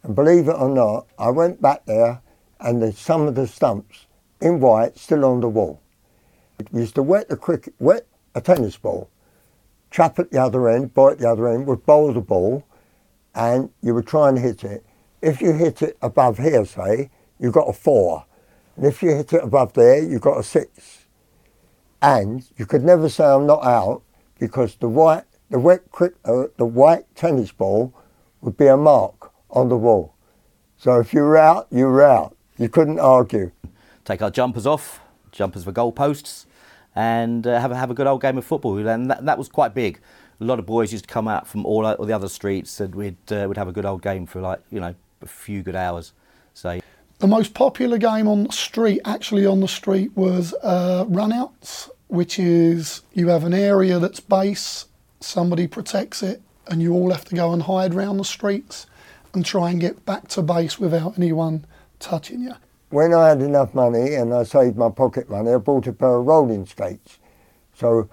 And 0.02 0.14
believe 0.14 0.48
it 0.48 0.56
or 0.58 0.68
not, 0.68 1.06
I 1.18 1.30
went 1.30 1.60
back 1.60 1.86
there 1.86 2.20
and 2.60 2.82
there's 2.82 2.98
some 2.98 3.26
of 3.26 3.34
the 3.34 3.46
stumps 3.46 4.06
in 4.40 4.60
white 4.60 4.98
still 4.98 5.24
on 5.24 5.40
the 5.40 5.48
wall. 5.48 5.80
We 6.72 6.80
used 6.80 6.94
to 6.96 7.02
wet 7.02 7.28
the 7.28 7.36
cricket, 7.36 7.74
wet 7.78 8.06
a 8.34 8.40
tennis 8.40 8.76
ball, 8.76 9.08
trap 9.90 10.18
at 10.18 10.30
the 10.30 10.38
other 10.38 10.68
end, 10.68 10.94
boy 10.94 11.12
at 11.12 11.18
the 11.18 11.28
other 11.28 11.48
end, 11.48 11.66
would 11.66 11.86
bowl 11.86 12.12
the 12.12 12.20
ball, 12.20 12.64
and 13.34 13.70
you 13.82 13.94
would 13.94 14.06
try 14.06 14.28
and 14.28 14.38
hit 14.38 14.64
it. 14.64 14.84
If 15.22 15.40
you 15.40 15.52
hit 15.52 15.82
it 15.82 15.96
above 16.02 16.38
here, 16.38 16.64
say, 16.64 17.10
you 17.38 17.50
got 17.50 17.68
a 17.68 17.72
four. 17.72 18.24
And 18.76 18.86
if 18.86 19.02
you 19.02 19.10
hit 19.10 19.32
it 19.32 19.42
above 19.42 19.72
there, 19.72 20.02
you 20.02 20.18
got 20.18 20.38
a 20.38 20.42
six. 20.42 21.06
And 22.00 22.44
you 22.56 22.66
could 22.66 22.84
never 22.84 23.08
say 23.08 23.24
I'm 23.24 23.46
not 23.46 23.64
out 23.64 24.02
because 24.38 24.76
the 24.76 24.88
white, 24.88 25.24
the 25.50 25.58
wet, 25.58 25.90
crick, 25.90 26.14
uh, 26.24 26.44
the 26.56 26.66
white 26.66 27.04
tennis 27.16 27.50
ball 27.50 27.92
would 28.40 28.56
be 28.56 28.66
a 28.66 28.76
mark 28.76 29.32
on 29.50 29.68
the 29.68 29.76
wall. 29.76 30.14
So 30.76 31.00
if 31.00 31.12
you 31.12 31.22
were 31.22 31.36
out, 31.36 31.66
you 31.70 31.86
were 31.86 32.04
out. 32.04 32.36
You 32.56 32.68
couldn't 32.68 33.00
argue. 33.00 33.50
Take 34.08 34.22
our 34.22 34.30
jumpers 34.30 34.66
off, 34.66 35.02
jumpers 35.32 35.64
for 35.64 35.72
goalposts, 35.72 36.46
and 36.96 37.46
uh, 37.46 37.60
have, 37.60 37.72
a, 37.72 37.76
have 37.76 37.90
a 37.90 37.94
good 37.94 38.06
old 38.06 38.22
game 38.22 38.38
of 38.38 38.44
football. 38.46 38.78
And 38.78 39.10
that, 39.10 39.26
that 39.26 39.36
was 39.36 39.50
quite 39.50 39.74
big. 39.74 40.00
A 40.40 40.44
lot 40.44 40.58
of 40.58 40.64
boys 40.64 40.92
used 40.92 41.06
to 41.06 41.12
come 41.12 41.28
out 41.28 41.46
from 41.46 41.66
all, 41.66 41.84
all 41.84 42.06
the 42.06 42.14
other 42.14 42.30
streets 42.30 42.80
and 42.80 42.94
we'd, 42.94 43.18
uh, 43.30 43.44
we'd 43.46 43.58
have 43.58 43.68
a 43.68 43.72
good 43.72 43.84
old 43.84 44.00
game 44.00 44.24
for 44.24 44.40
like, 44.40 44.60
you 44.70 44.80
know, 44.80 44.94
a 45.20 45.26
few 45.26 45.62
good 45.62 45.76
hours. 45.76 46.14
So 46.54 46.80
The 47.18 47.26
most 47.26 47.52
popular 47.52 47.98
game 47.98 48.26
on 48.26 48.44
the 48.44 48.52
street, 48.52 49.02
actually 49.04 49.44
on 49.44 49.60
the 49.60 49.68
street, 49.68 50.16
was 50.16 50.54
uh, 50.62 51.04
runouts, 51.04 51.90
which 52.06 52.38
is 52.38 53.02
you 53.12 53.28
have 53.28 53.44
an 53.44 53.52
area 53.52 53.98
that's 53.98 54.20
base, 54.20 54.86
somebody 55.20 55.66
protects 55.66 56.22
it, 56.22 56.40
and 56.66 56.80
you 56.80 56.94
all 56.94 57.10
have 57.10 57.26
to 57.26 57.34
go 57.34 57.52
and 57.52 57.64
hide 57.64 57.92
round 57.92 58.18
the 58.18 58.24
streets 58.24 58.86
and 59.34 59.44
try 59.44 59.68
and 59.68 59.82
get 59.82 60.06
back 60.06 60.28
to 60.28 60.40
base 60.40 60.78
without 60.78 61.18
anyone 61.18 61.66
touching 61.98 62.40
you. 62.40 62.54
When 62.90 63.12
I 63.12 63.28
had 63.28 63.42
enough 63.42 63.74
money 63.74 64.14
and 64.14 64.32
I 64.32 64.44
saved 64.44 64.78
my 64.78 64.88
pocket 64.88 65.28
money, 65.28 65.52
I 65.52 65.58
bought 65.58 65.86
a 65.86 65.92
pair 65.92 66.16
of 66.16 66.26
rolling 66.26 66.64
skates. 66.64 67.18
So 67.74 68.08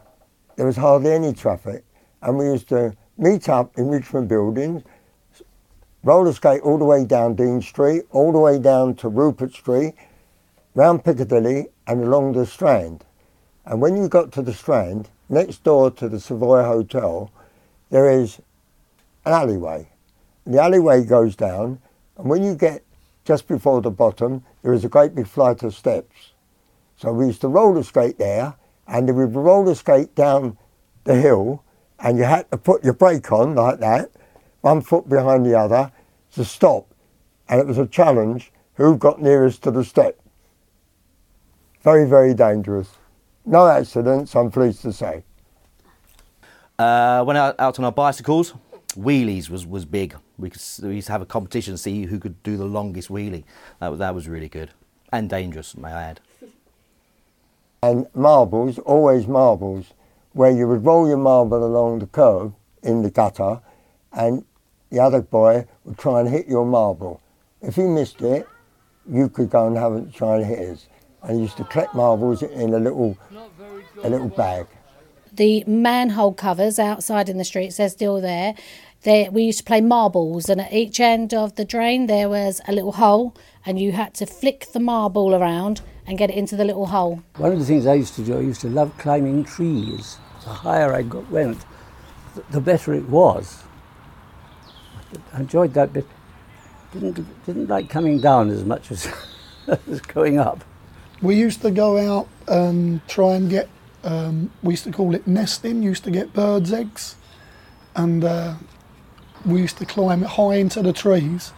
there 0.57 0.65
was 0.65 0.75
hardly 0.75 1.13
any 1.13 1.31
traffic. 1.33 1.85
And 2.21 2.37
we 2.37 2.45
used 2.45 2.67
to 2.69 2.93
meet 3.17 3.47
up 3.47 3.77
in 3.77 3.87
Richmond 3.87 4.27
buildings, 4.27 4.83
roller 6.03 6.33
skate 6.33 6.61
all 6.61 6.77
the 6.77 6.85
way 6.85 7.05
down 7.05 7.35
Dean 7.35 7.61
Street, 7.61 8.03
all 8.11 8.33
the 8.33 8.39
way 8.39 8.59
down 8.59 8.95
to 8.95 9.07
Rupert 9.07 9.53
Street, 9.53 9.93
round 10.73 11.05
Piccadilly 11.05 11.67
and 11.87 12.03
along 12.03 12.33
the 12.33 12.45
Strand. 12.45 13.05
And 13.65 13.81
when 13.81 13.95
you 13.95 14.09
got 14.09 14.33
to 14.33 14.41
the 14.41 14.53
Strand, 14.53 15.09
next 15.29 15.63
door 15.63 15.89
to 15.91 16.09
the 16.09 16.19
Savoy 16.19 16.63
Hotel, 16.63 17.31
there 17.91 18.09
is 18.09 18.39
an 19.25 19.31
alleyway. 19.31 19.87
The 20.45 20.61
alleyway 20.61 21.05
goes 21.05 21.35
down, 21.35 21.79
and 22.17 22.29
when 22.29 22.43
you 22.43 22.55
get 22.55 22.83
just 23.25 23.47
before 23.47 23.81
the 23.81 23.91
bottom, 23.91 24.43
there 24.61 24.73
is 24.73 24.85
a 24.85 24.89
great 24.89 25.15
big 25.15 25.27
flight 25.27 25.63
of 25.63 25.75
steps. 25.75 26.31
So 26.95 27.11
we 27.11 27.25
used 27.25 27.41
to 27.41 27.47
roller 27.47 27.83
skate 27.83 28.17
there, 28.17 28.55
and 28.87 29.07
we 29.07 29.25
would 29.25 29.35
roller 29.35 29.75
skate 29.75 30.15
down 30.15 30.57
the 31.03 31.15
hill, 31.15 31.63
and 31.99 32.17
you 32.17 32.23
had 32.23 32.49
to 32.51 32.57
put 32.57 32.83
your 32.83 32.93
brake 32.93 33.31
on 33.31 33.55
like 33.55 33.79
that, 33.79 34.11
one 34.61 34.81
foot 34.81 35.09
behind 35.09 35.45
the 35.45 35.57
other, 35.57 35.91
to 36.33 36.45
stop. 36.45 36.93
And 37.49 37.59
it 37.59 37.67
was 37.67 37.77
a 37.77 37.87
challenge 37.87 38.51
who 38.75 38.95
got 38.97 39.21
nearest 39.21 39.63
to 39.63 39.71
the 39.71 39.83
step. 39.83 40.19
Very, 41.81 42.07
very 42.07 42.33
dangerous. 42.33 42.89
No 43.45 43.67
accidents, 43.67 44.35
I'm 44.35 44.51
pleased 44.51 44.81
to 44.83 44.93
say. 44.93 45.23
Uh, 46.77 47.23
went 47.25 47.37
out, 47.37 47.55
out 47.59 47.79
on 47.79 47.85
our 47.85 47.91
bicycles. 47.91 48.53
Wheelies 48.95 49.49
was, 49.49 49.65
was 49.65 49.85
big. 49.85 50.15
We, 50.37 50.49
could, 50.49 50.61
we 50.83 50.95
used 50.95 51.07
to 51.07 51.11
have 51.13 51.21
a 51.21 51.25
competition 51.25 51.73
to 51.73 51.77
see 51.77 52.03
who 52.05 52.19
could 52.19 52.41
do 52.43 52.57
the 52.57 52.65
longest 52.65 53.09
wheelie. 53.09 53.43
That, 53.79 53.89
was- 53.89 53.99
that 53.99 54.13
was 54.15 54.27
really 54.27 54.49
good. 54.49 54.71
And 55.11 55.29
dangerous, 55.29 55.77
may 55.77 55.89
I 55.89 56.03
add. 56.03 56.19
And 57.83 58.07
marbles, 58.13 58.79
always 58.79 59.27
marbles, 59.27 59.93
where 60.33 60.51
you 60.51 60.67
would 60.67 60.83
roll 60.83 61.07
your 61.07 61.17
marble 61.17 61.63
along 61.63 61.99
the 61.99 62.07
curb 62.07 62.53
in 62.83 63.03
the 63.03 63.11
gutter, 63.11 63.61
and 64.11 64.43
the 64.89 64.99
other 64.99 65.21
boy 65.21 65.65
would 65.83 65.97
try 65.97 66.19
and 66.21 66.29
hit 66.29 66.47
your 66.47 66.65
marble. 66.65 67.21
If 67.61 67.75
he 67.75 67.83
missed 67.83 68.21
it, 68.21 68.47
you 69.09 69.29
could 69.29 69.49
go 69.49 69.67
and 69.67 69.77
have 69.77 69.93
a 69.93 70.01
try 70.11 70.37
and 70.37 70.45
hit 70.45 70.59
his. 70.59 70.87
And 71.23 71.37
you 71.37 71.43
used 71.43 71.57
to 71.57 71.63
collect 71.65 71.93
marbles 71.95 72.41
in 72.43 72.73
a 72.73 72.79
little, 72.79 73.17
a 74.03 74.09
little 74.09 74.29
bag. 74.29 74.67
The 75.33 75.63
manhole 75.67 76.33
covers 76.33 76.79
outside 76.79 77.29
in 77.29 77.37
the 77.37 77.43
streets, 77.43 77.77
they're 77.77 77.89
still 77.89 78.21
there. 78.21 78.55
They, 79.05 79.29
we 79.29 79.43
used 79.43 79.59
to 79.59 79.63
play 79.63 79.81
marbles, 79.81 80.49
and 80.49 80.59
at 80.59 80.73
each 80.73 80.99
end 80.99 81.31
of 81.31 81.55
the 81.57 81.63
drain 81.63 82.07
there 82.07 82.27
was 82.27 82.59
a 82.67 82.71
little 82.73 82.93
hole, 82.93 83.35
and 83.63 83.79
you 83.79 83.91
had 83.91 84.15
to 84.15 84.25
flick 84.25 84.71
the 84.73 84.79
marble 84.79 85.35
around 85.35 85.81
and 86.07 86.17
get 86.17 86.31
it 86.31 86.35
into 86.35 86.55
the 86.55 86.65
little 86.65 86.87
hole. 86.87 87.21
One 87.37 87.51
of 87.51 87.59
the 87.59 87.65
things 87.65 87.85
I 87.85 87.93
used 87.93 88.15
to 88.15 88.23
do, 88.23 88.35
I 88.35 88.41
used 88.41 88.61
to 88.61 88.67
love 88.67 88.97
climbing 88.97 89.43
trees. 89.43 90.17
The 90.43 90.49
higher 90.49 90.91
I 90.91 91.03
got, 91.03 91.29
went, 91.29 91.65
the 92.49 92.59
better 92.59 92.95
it 92.95 93.07
was. 93.07 93.63
I 95.33 95.41
enjoyed 95.41 95.75
that 95.75 95.93
bit. 95.93 96.07
Didn't, 96.91 97.45
didn't 97.45 97.69
like 97.69 97.91
coming 97.91 98.19
down 98.19 98.49
as 98.49 98.65
much 98.65 98.89
as, 98.89 99.07
as 99.87 100.01
going 100.01 100.39
up. 100.39 100.63
We 101.21 101.35
used 101.35 101.61
to 101.61 101.69
go 101.69 101.99
out 101.99 102.27
and 102.47 103.07
try 103.07 103.35
and 103.35 103.51
get, 103.51 103.69
um, 104.03 104.49
we 104.63 104.73
used 104.73 104.85
to 104.85 104.91
call 104.91 105.13
it 105.13 105.27
nesting, 105.27 105.83
used 105.83 106.03
to 106.05 106.11
get 106.11 106.33
birds' 106.33 106.73
eggs. 106.73 107.17
And 107.95 108.23
uh, 108.23 108.55
we 109.45 109.61
used 109.61 109.77
to 109.77 109.85
climb 109.85 110.21
high 110.21 110.55
into 110.55 110.81
the 110.81 110.93
trees. 110.93 111.53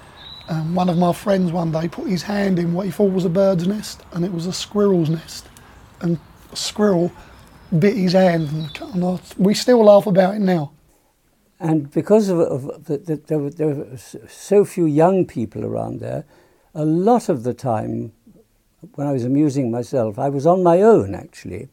And 0.49 0.75
one 0.75 0.89
of 0.89 0.97
my 0.97 1.11
friends 1.11 1.51
one 1.51 1.71
day 1.71 1.87
put 1.87 2.07
his 2.07 2.23
hand 2.23 2.57
in 2.57 2.73
what 2.73 2.85
he 2.85 2.91
thought 2.91 3.11
was 3.11 3.25
a 3.25 3.29
bird's 3.29 3.67
nest, 3.67 4.01
and 4.13 4.23
it 4.23 4.31
was 4.31 4.45
a 4.45 4.53
squirrel's 4.53 5.09
nest. 5.09 5.47
And 6.01 6.19
a 6.51 6.55
squirrel 6.55 7.11
bit 7.77 7.97
his 7.97 8.13
hand, 8.13 8.79
and, 8.81 9.21
we 9.37 9.53
still 9.53 9.83
laugh 9.83 10.07
about 10.07 10.35
it 10.35 10.39
now. 10.39 10.71
And 11.59 11.91
because 11.91 12.29
of, 12.29 12.39
of 12.39 12.85
the, 12.85 12.97
the, 12.97 13.15
there, 13.15 13.49
there 13.49 13.67
were 13.67 13.97
so 13.97 14.63
few 14.63 14.85
young 14.85 15.25
people 15.25 15.65
around 15.65 15.99
there, 15.99 16.23
a 16.75 16.85
lot 16.85 17.29
of 17.29 17.43
the 17.43 17.53
time 17.53 18.13
when 18.93 19.07
I 19.07 19.11
was 19.11 19.23
amusing 19.23 19.71
myself, 19.71 20.19
I 20.19 20.29
was 20.29 20.45
on 20.45 20.63
my 20.63 20.81
own 20.81 21.15
actually. 21.15 21.69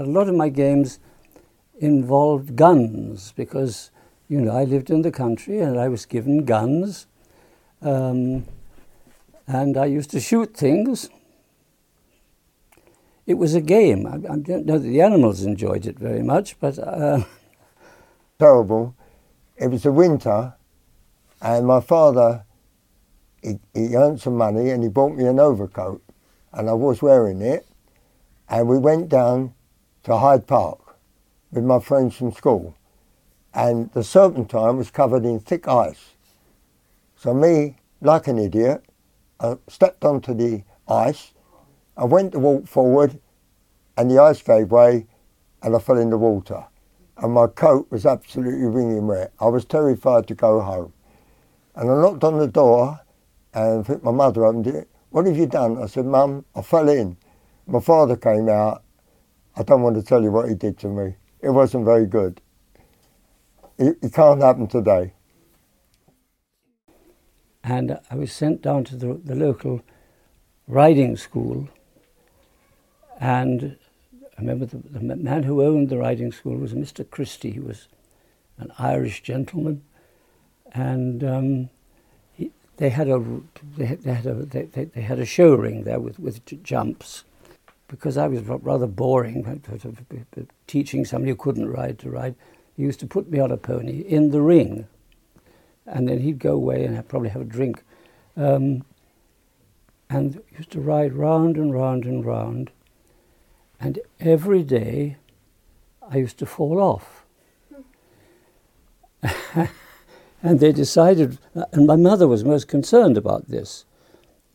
A 0.00 0.04
lot 0.04 0.28
of 0.28 0.34
my 0.34 0.48
games 0.48 0.98
involved 1.78 2.56
guns 2.56 3.32
because, 3.36 3.90
you 4.32 4.40
know, 4.40 4.56
I 4.56 4.64
lived 4.64 4.88
in 4.88 5.02
the 5.02 5.12
country 5.12 5.58
and 5.60 5.78
I 5.78 5.88
was 5.88 6.06
given 6.06 6.46
guns. 6.46 7.06
Um, 7.82 8.46
and 9.46 9.76
I 9.76 9.84
used 9.84 10.10
to 10.12 10.20
shoot 10.20 10.56
things. 10.56 11.10
It 13.26 13.34
was 13.34 13.54
a 13.54 13.60
game. 13.60 14.06
I, 14.06 14.14
I 14.14 14.36
don't 14.38 14.64
know 14.64 14.78
that 14.78 14.88
the 14.88 15.02
animals 15.02 15.42
enjoyed 15.42 15.84
it 15.84 15.98
very 15.98 16.22
much, 16.22 16.58
but. 16.60 16.78
Uh, 16.78 17.24
Terrible. 18.38 18.96
It 19.58 19.66
was 19.66 19.82
the 19.82 19.92
winter, 19.92 20.54
and 21.42 21.66
my 21.66 21.80
father, 21.80 22.44
he, 23.42 23.58
he 23.74 23.94
earned 23.94 24.22
some 24.22 24.38
money 24.38 24.70
and 24.70 24.82
he 24.82 24.88
bought 24.88 25.14
me 25.14 25.26
an 25.26 25.38
overcoat, 25.40 26.02
and 26.54 26.70
I 26.70 26.72
was 26.72 27.02
wearing 27.02 27.42
it. 27.42 27.66
And 28.48 28.66
we 28.66 28.78
went 28.78 29.10
down 29.10 29.52
to 30.04 30.16
Hyde 30.16 30.46
Park 30.46 30.96
with 31.52 31.64
my 31.64 31.80
friends 31.80 32.16
from 32.16 32.32
school, 32.32 32.74
and 33.54 33.92
the 33.92 34.02
serpentine 34.04 34.76
was 34.76 34.90
covered 34.90 35.24
in 35.24 35.40
thick 35.40 35.68
ice. 35.68 36.14
So 37.16 37.34
me, 37.34 37.76
like 38.00 38.26
an 38.26 38.38
idiot, 38.38 38.84
I 39.40 39.56
stepped 39.68 40.04
onto 40.04 40.34
the 40.34 40.64
ice. 40.88 41.32
I 41.96 42.04
went 42.04 42.32
to 42.32 42.38
walk 42.38 42.66
forward, 42.66 43.20
and 43.96 44.10
the 44.10 44.18
ice 44.18 44.42
gave 44.42 44.70
way, 44.70 45.06
and 45.62 45.76
I 45.76 45.78
fell 45.78 45.98
in 45.98 46.10
the 46.10 46.18
water. 46.18 46.64
And 47.18 47.32
my 47.32 47.46
coat 47.46 47.86
was 47.90 48.06
absolutely 48.06 48.66
wringing 48.66 49.06
wet. 49.06 49.32
I 49.38 49.46
was 49.46 49.64
terrified 49.64 50.26
to 50.28 50.34
go 50.34 50.60
home. 50.60 50.92
And 51.74 51.90
I 51.90 51.94
knocked 51.94 52.24
on 52.24 52.38
the 52.38 52.48
door, 52.48 53.00
and 53.54 53.86
my 54.02 54.10
mother 54.10 54.44
opened 54.46 54.66
it. 54.66 54.88
What 55.10 55.26
have 55.26 55.36
you 55.36 55.46
done? 55.46 55.80
I 55.82 55.86
said, 55.86 56.06
Mum, 56.06 56.44
I 56.56 56.62
fell 56.62 56.88
in. 56.88 57.16
My 57.66 57.80
father 57.80 58.16
came 58.16 58.48
out. 58.48 58.82
I 59.56 59.62
don't 59.62 59.82
want 59.82 59.96
to 59.96 60.02
tell 60.02 60.22
you 60.22 60.30
what 60.32 60.48
he 60.48 60.54
did 60.54 60.78
to 60.78 60.88
me. 60.88 61.14
It 61.42 61.50
wasn't 61.50 61.84
very 61.84 62.06
good. 62.06 62.40
It, 63.78 63.98
it 64.02 64.12
can't 64.14 64.42
happen 64.42 64.68
today. 64.68 65.12
and 67.64 67.98
I 68.10 68.16
was 68.16 68.32
sent 68.32 68.62
down 68.62 68.84
to 68.84 68.96
the, 68.96 69.20
the 69.24 69.34
local 69.34 69.82
riding 70.66 71.16
school. 71.16 71.68
And 73.20 73.76
I 74.22 74.40
remember 74.40 74.66
the, 74.66 74.78
the 74.78 75.00
man 75.16 75.44
who 75.44 75.62
owned 75.62 75.88
the 75.88 75.98
riding 75.98 76.32
school 76.32 76.56
was 76.56 76.74
Mr. 76.74 77.08
Christie. 77.08 77.52
He 77.52 77.60
was 77.60 77.88
an 78.58 78.72
Irish 78.78 79.22
gentleman, 79.22 79.82
and 80.72 81.24
um, 81.24 81.70
he, 82.34 82.50
they 82.78 82.90
had 82.90 83.08
a 83.08 83.22
they 83.76 83.86
had, 83.86 84.02
they 84.02 84.14
had 84.14 84.26
a 84.26 84.34
they, 84.34 84.62
they, 84.64 84.84
they 84.84 85.02
had 85.02 85.18
a 85.20 85.26
show 85.26 85.54
ring 85.54 85.84
there 85.84 86.00
with 86.00 86.18
with 86.18 86.44
j- 86.46 86.58
jumps. 86.62 87.24
Because 87.88 88.16
I 88.16 88.26
was 88.26 88.42
rather 88.44 88.86
boring, 88.86 89.62
teaching 90.66 91.04
somebody 91.04 91.30
who 91.30 91.36
couldn't 91.36 91.70
ride 91.70 91.98
to 92.00 92.10
ride, 92.10 92.34
he 92.76 92.82
used 92.82 93.00
to 93.00 93.06
put 93.06 93.30
me 93.30 93.38
on 93.38 93.50
a 93.50 93.56
pony 93.56 94.00
in 94.00 94.30
the 94.30 94.40
ring 94.40 94.86
and 95.86 96.08
then 96.08 96.20
he'd 96.20 96.38
go 96.38 96.52
away 96.52 96.84
and 96.84 97.06
probably 97.08 97.30
have 97.30 97.42
a 97.42 97.46
drink. 97.46 97.82
Um, 98.36 98.84
and 100.08 100.42
used 100.56 100.70
to 100.70 100.80
ride 100.80 101.14
round 101.14 101.56
and 101.56 101.72
round 101.72 102.04
and 102.04 102.24
round. 102.24 102.70
And 103.80 103.98
every 104.20 104.62
day 104.62 105.16
I 106.02 106.18
used 106.18 106.38
to 106.38 106.46
fall 106.46 106.78
off. 106.80 107.24
and 110.42 110.60
they 110.60 110.72
decided, 110.72 111.38
and 111.72 111.86
my 111.86 111.96
mother 111.96 112.28
was 112.28 112.44
most 112.44 112.68
concerned 112.68 113.16
about 113.16 113.48
this, 113.48 113.84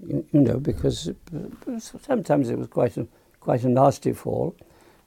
you, 0.06 0.26
you 0.32 0.42
know, 0.42 0.60
because 0.60 1.12
sometimes 2.00 2.50
it 2.50 2.58
was 2.58 2.68
quite 2.68 2.98
a, 2.98 3.08
quite 3.40 3.64
a 3.64 3.70
nasty 3.70 4.14
fall. 4.14 4.56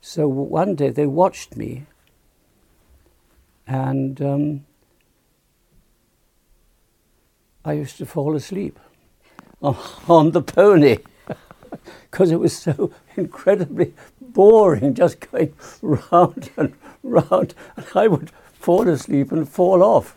So 0.01 0.27
one 0.27 0.75
day 0.75 0.91
they 0.91 1.07
watched 1.07 1.57
me 1.57 1.87
and 3.71 4.21
um, 4.21 4.65
I 7.65 7.75
used 7.75 7.99
to 7.99 8.07
fall 8.07 8.35
asleep. 8.35 8.79
on 9.63 10.33
the 10.33 10.43
pony 10.43 10.99
because 12.11 12.33
it 12.33 12.41
was 12.41 12.57
so 12.57 12.91
incredibly 13.17 13.95
boring 14.21 14.95
just 14.95 15.21
going 15.21 15.55
round 15.83 16.51
and 16.57 16.75
round, 17.05 17.55
and 17.77 17.87
I 17.95 18.09
would 18.09 18.31
fall 18.53 18.89
asleep 18.89 19.31
and 19.31 19.49
fall 19.49 19.83
off. 19.83 20.17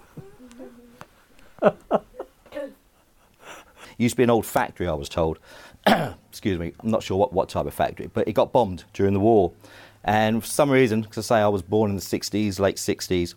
used 3.97 4.13
to 4.13 4.17
be 4.17 4.23
an 4.23 4.29
old 4.31 4.45
factory, 4.45 4.87
I 4.87 4.93
was 4.93 5.09
told. 5.09 5.37
Excuse 5.85 6.57
me, 6.57 6.73
I'm 6.79 6.89
not 6.89 7.03
sure 7.03 7.17
what, 7.17 7.31
what 7.33 7.49
type 7.49 7.67
of 7.67 7.73
factory, 7.73 8.09
but 8.11 8.27
it 8.27 8.33
got 8.33 8.51
bombed 8.51 8.85
during 8.93 9.13
the 9.13 9.19
war. 9.19 9.51
And 10.03 10.43
for 10.43 10.49
some 10.49 10.69
reason, 10.69 11.01
because 11.01 11.29
I 11.31 11.37
say 11.37 11.41
I 11.41 11.47
was 11.47 11.61
born 11.61 11.89
in 11.89 11.95
the 11.95 12.01
60s, 12.01 12.59
late 12.59 12.75
60s, 12.75 13.35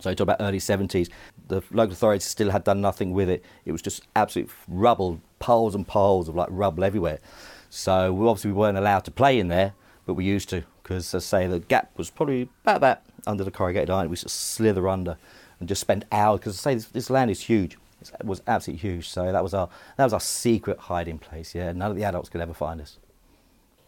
so 0.00 0.10
I 0.10 0.14
talk 0.14 0.24
about 0.24 0.40
early 0.40 0.58
70s, 0.58 1.10
the 1.48 1.62
local 1.70 1.92
authorities 1.92 2.24
still 2.24 2.50
had 2.50 2.64
done 2.64 2.80
nothing 2.80 3.12
with 3.12 3.28
it. 3.28 3.44
It 3.64 3.72
was 3.72 3.82
just 3.82 4.02
absolute 4.16 4.50
rubble, 4.68 5.20
piles 5.38 5.74
and 5.74 5.86
piles 5.86 6.28
of 6.28 6.34
like 6.34 6.48
rubble 6.50 6.84
everywhere. 6.84 7.18
So 7.68 8.12
we 8.12 8.26
obviously 8.26 8.52
we 8.52 8.58
weren't 8.58 8.78
allowed 8.78 9.04
to 9.04 9.10
play 9.10 9.38
in 9.38 9.48
there, 9.48 9.74
but 10.06 10.14
we 10.14 10.24
used 10.24 10.48
to, 10.50 10.64
because 10.82 11.14
I 11.14 11.18
say, 11.18 11.46
the 11.46 11.60
gap 11.60 11.90
was 11.96 12.10
probably 12.10 12.48
about 12.64 12.80
that 12.80 13.04
under 13.26 13.44
the 13.44 13.50
corrugated 13.50 13.90
iron. 13.90 14.08
We 14.08 14.16
just 14.16 14.40
slither 14.40 14.88
under 14.88 15.16
and 15.60 15.68
just 15.68 15.80
spend 15.80 16.06
hours, 16.10 16.40
because 16.40 16.58
I 16.58 16.70
say 16.70 16.74
this, 16.74 16.86
this 16.86 17.10
land 17.10 17.30
is 17.30 17.42
huge. 17.42 17.76
It 18.00 18.26
was 18.26 18.42
absolutely 18.48 18.80
huge. 18.80 19.08
So 19.08 19.30
that 19.30 19.42
was 19.42 19.54
our 19.54 19.68
that 19.96 20.04
was 20.04 20.12
our 20.12 20.20
secret 20.20 20.78
hiding 20.78 21.18
place. 21.18 21.54
Yeah, 21.54 21.70
none 21.72 21.90
of 21.90 21.96
the 21.96 22.02
adults 22.02 22.28
could 22.28 22.40
ever 22.40 22.54
find 22.54 22.80
us. 22.80 22.98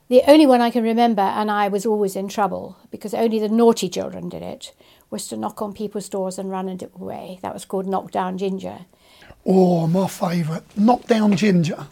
The 0.08 0.22
only 0.26 0.46
one 0.46 0.60
I 0.60 0.70
can 0.70 0.82
remember, 0.82 1.22
and 1.22 1.50
I 1.50 1.68
was 1.68 1.86
always 1.86 2.14
in 2.14 2.28
trouble 2.28 2.76
because 2.90 3.14
only 3.14 3.38
the 3.38 3.48
naughty 3.48 3.88
children 3.88 4.28
did 4.28 4.42
it, 4.42 4.72
was 5.08 5.26
to 5.28 5.36
knock 5.36 5.62
on 5.62 5.72
people's 5.72 6.10
doors 6.10 6.38
and 6.38 6.50
run 6.50 6.68
away. 6.94 7.38
That 7.42 7.54
was 7.54 7.64
called 7.64 7.86
knock 7.86 8.10
down 8.10 8.36
ginger. 8.36 8.80
Oh, 9.46 9.86
my 9.86 10.06
favourite, 10.06 10.64
knock 10.76 11.06
down 11.06 11.36
ginger. 11.36 11.86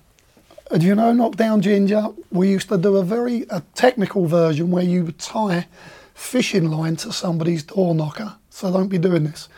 Uh, 0.70 0.78
Do 0.78 0.86
you 0.86 0.94
know 0.94 1.12
knock 1.14 1.36
down 1.36 1.62
ginger? 1.62 2.08
We 2.30 2.50
used 2.50 2.68
to 2.68 2.76
do 2.76 2.96
a 2.96 3.04
very 3.04 3.46
a 3.48 3.62
technical 3.74 4.26
version 4.26 4.70
where 4.70 4.84
you 4.84 5.04
would 5.04 5.18
tie 5.18 5.66
fishing 6.12 6.70
line 6.70 6.96
to 6.96 7.12
somebody's 7.12 7.62
door 7.62 7.94
knocker. 7.94 8.36
So 8.50 8.70
don't 8.70 8.88
be 8.88 8.98
doing 8.98 9.24
this. 9.24 9.48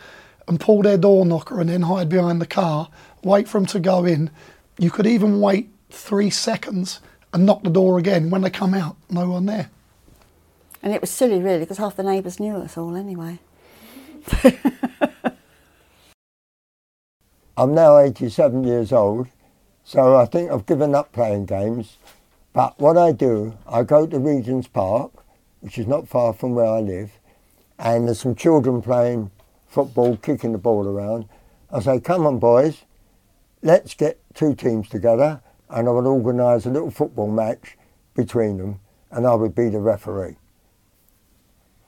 And 0.47 0.59
pull 0.59 0.81
their 0.81 0.97
door 0.97 1.25
knocker 1.25 1.59
and 1.59 1.69
then 1.69 1.81
hide 1.81 2.07
behind 2.07 2.39
the 2.39 2.45
car, 2.45 2.89
wait 3.21 3.49
for 3.49 3.59
them 3.59 3.65
to 3.67 3.79
go 3.79 4.05
in. 4.05 4.29
You 4.77 4.91
could 4.91 5.07
even 5.07 5.41
wait 5.41 5.69
three 5.89 6.29
seconds 6.29 7.01
and 7.35 7.45
knock 7.45 7.61
the 7.63 7.69
door 7.69 7.99
again. 7.99 8.29
When 8.29 8.41
they 8.41 8.49
come 8.49 8.73
out, 8.73 8.95
no 9.09 9.29
one 9.29 9.45
there. 9.45 9.69
And 10.81 10.93
it 10.93 11.01
was 11.01 11.11
silly, 11.11 11.41
really, 11.41 11.59
because 11.59 11.77
half 11.77 11.97
the 11.97 12.03
neighbours 12.03 12.39
knew 12.39 12.55
us 12.55 12.77
all 12.77 12.95
anyway. 12.95 13.39
I'm 17.57 17.73
now 17.73 17.99
87 17.99 18.63
years 18.63 18.93
old, 18.93 19.27
so 19.83 20.15
I 20.15 20.25
think 20.25 20.49
I've 20.49 20.65
given 20.65 20.95
up 20.95 21.11
playing 21.11 21.45
games. 21.45 21.97
But 22.53 22.79
what 22.79 22.97
I 22.97 23.11
do, 23.11 23.57
I 23.67 23.83
go 23.83 24.07
to 24.07 24.17
Regent's 24.17 24.69
Park, 24.69 25.11
which 25.59 25.77
is 25.77 25.87
not 25.87 26.07
far 26.07 26.31
from 26.31 26.55
where 26.55 26.65
I 26.65 26.79
live, 26.79 27.11
and 27.77 28.07
there's 28.07 28.21
some 28.21 28.35
children 28.35 28.81
playing 28.81 29.29
football, 29.67 30.15
kicking 30.17 30.53
the 30.53 30.57
ball 30.57 30.87
around. 30.87 31.27
I 31.69 31.81
say, 31.81 31.99
come 31.99 32.25
on, 32.25 32.39
boys, 32.39 32.83
let's 33.61 33.93
get 33.93 34.21
two 34.33 34.55
teams 34.55 34.87
together, 34.87 35.41
and 35.75 35.87
I 35.89 35.91
would 35.91 36.07
organise 36.07 36.65
a 36.65 36.69
little 36.69 36.89
football 36.89 37.29
match 37.29 37.77
between 38.15 38.57
them, 38.57 38.79
and 39.11 39.27
I 39.27 39.35
would 39.35 39.53
be 39.53 39.67
the 39.67 39.79
referee. 39.79 40.37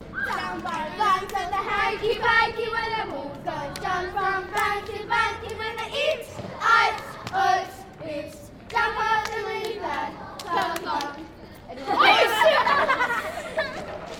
Jump 0.01 0.13
on 0.25 0.61
bank 0.97 1.27
to 1.29 1.35
the 1.35 1.55
hanky 1.55 2.19
panky 2.19 2.67
when 2.69 2.91
the 2.91 3.03
wolves 3.15 3.39
go. 3.45 3.57
Jump 3.81 4.11
from 4.11 4.43
bank 4.51 4.85
to 4.87 4.99
banky 5.07 5.57
when 5.57 5.75
the 5.77 5.87
eats, 5.87 6.29
ice, 6.61 7.01
oats, 7.33 7.77
oops. 8.03 8.51
Jump 8.69 8.99
on 8.99 9.23
the 9.23 9.37
really 9.47 9.79
bad. 9.79 10.11
Jump 10.43 10.87
on. 10.93 11.23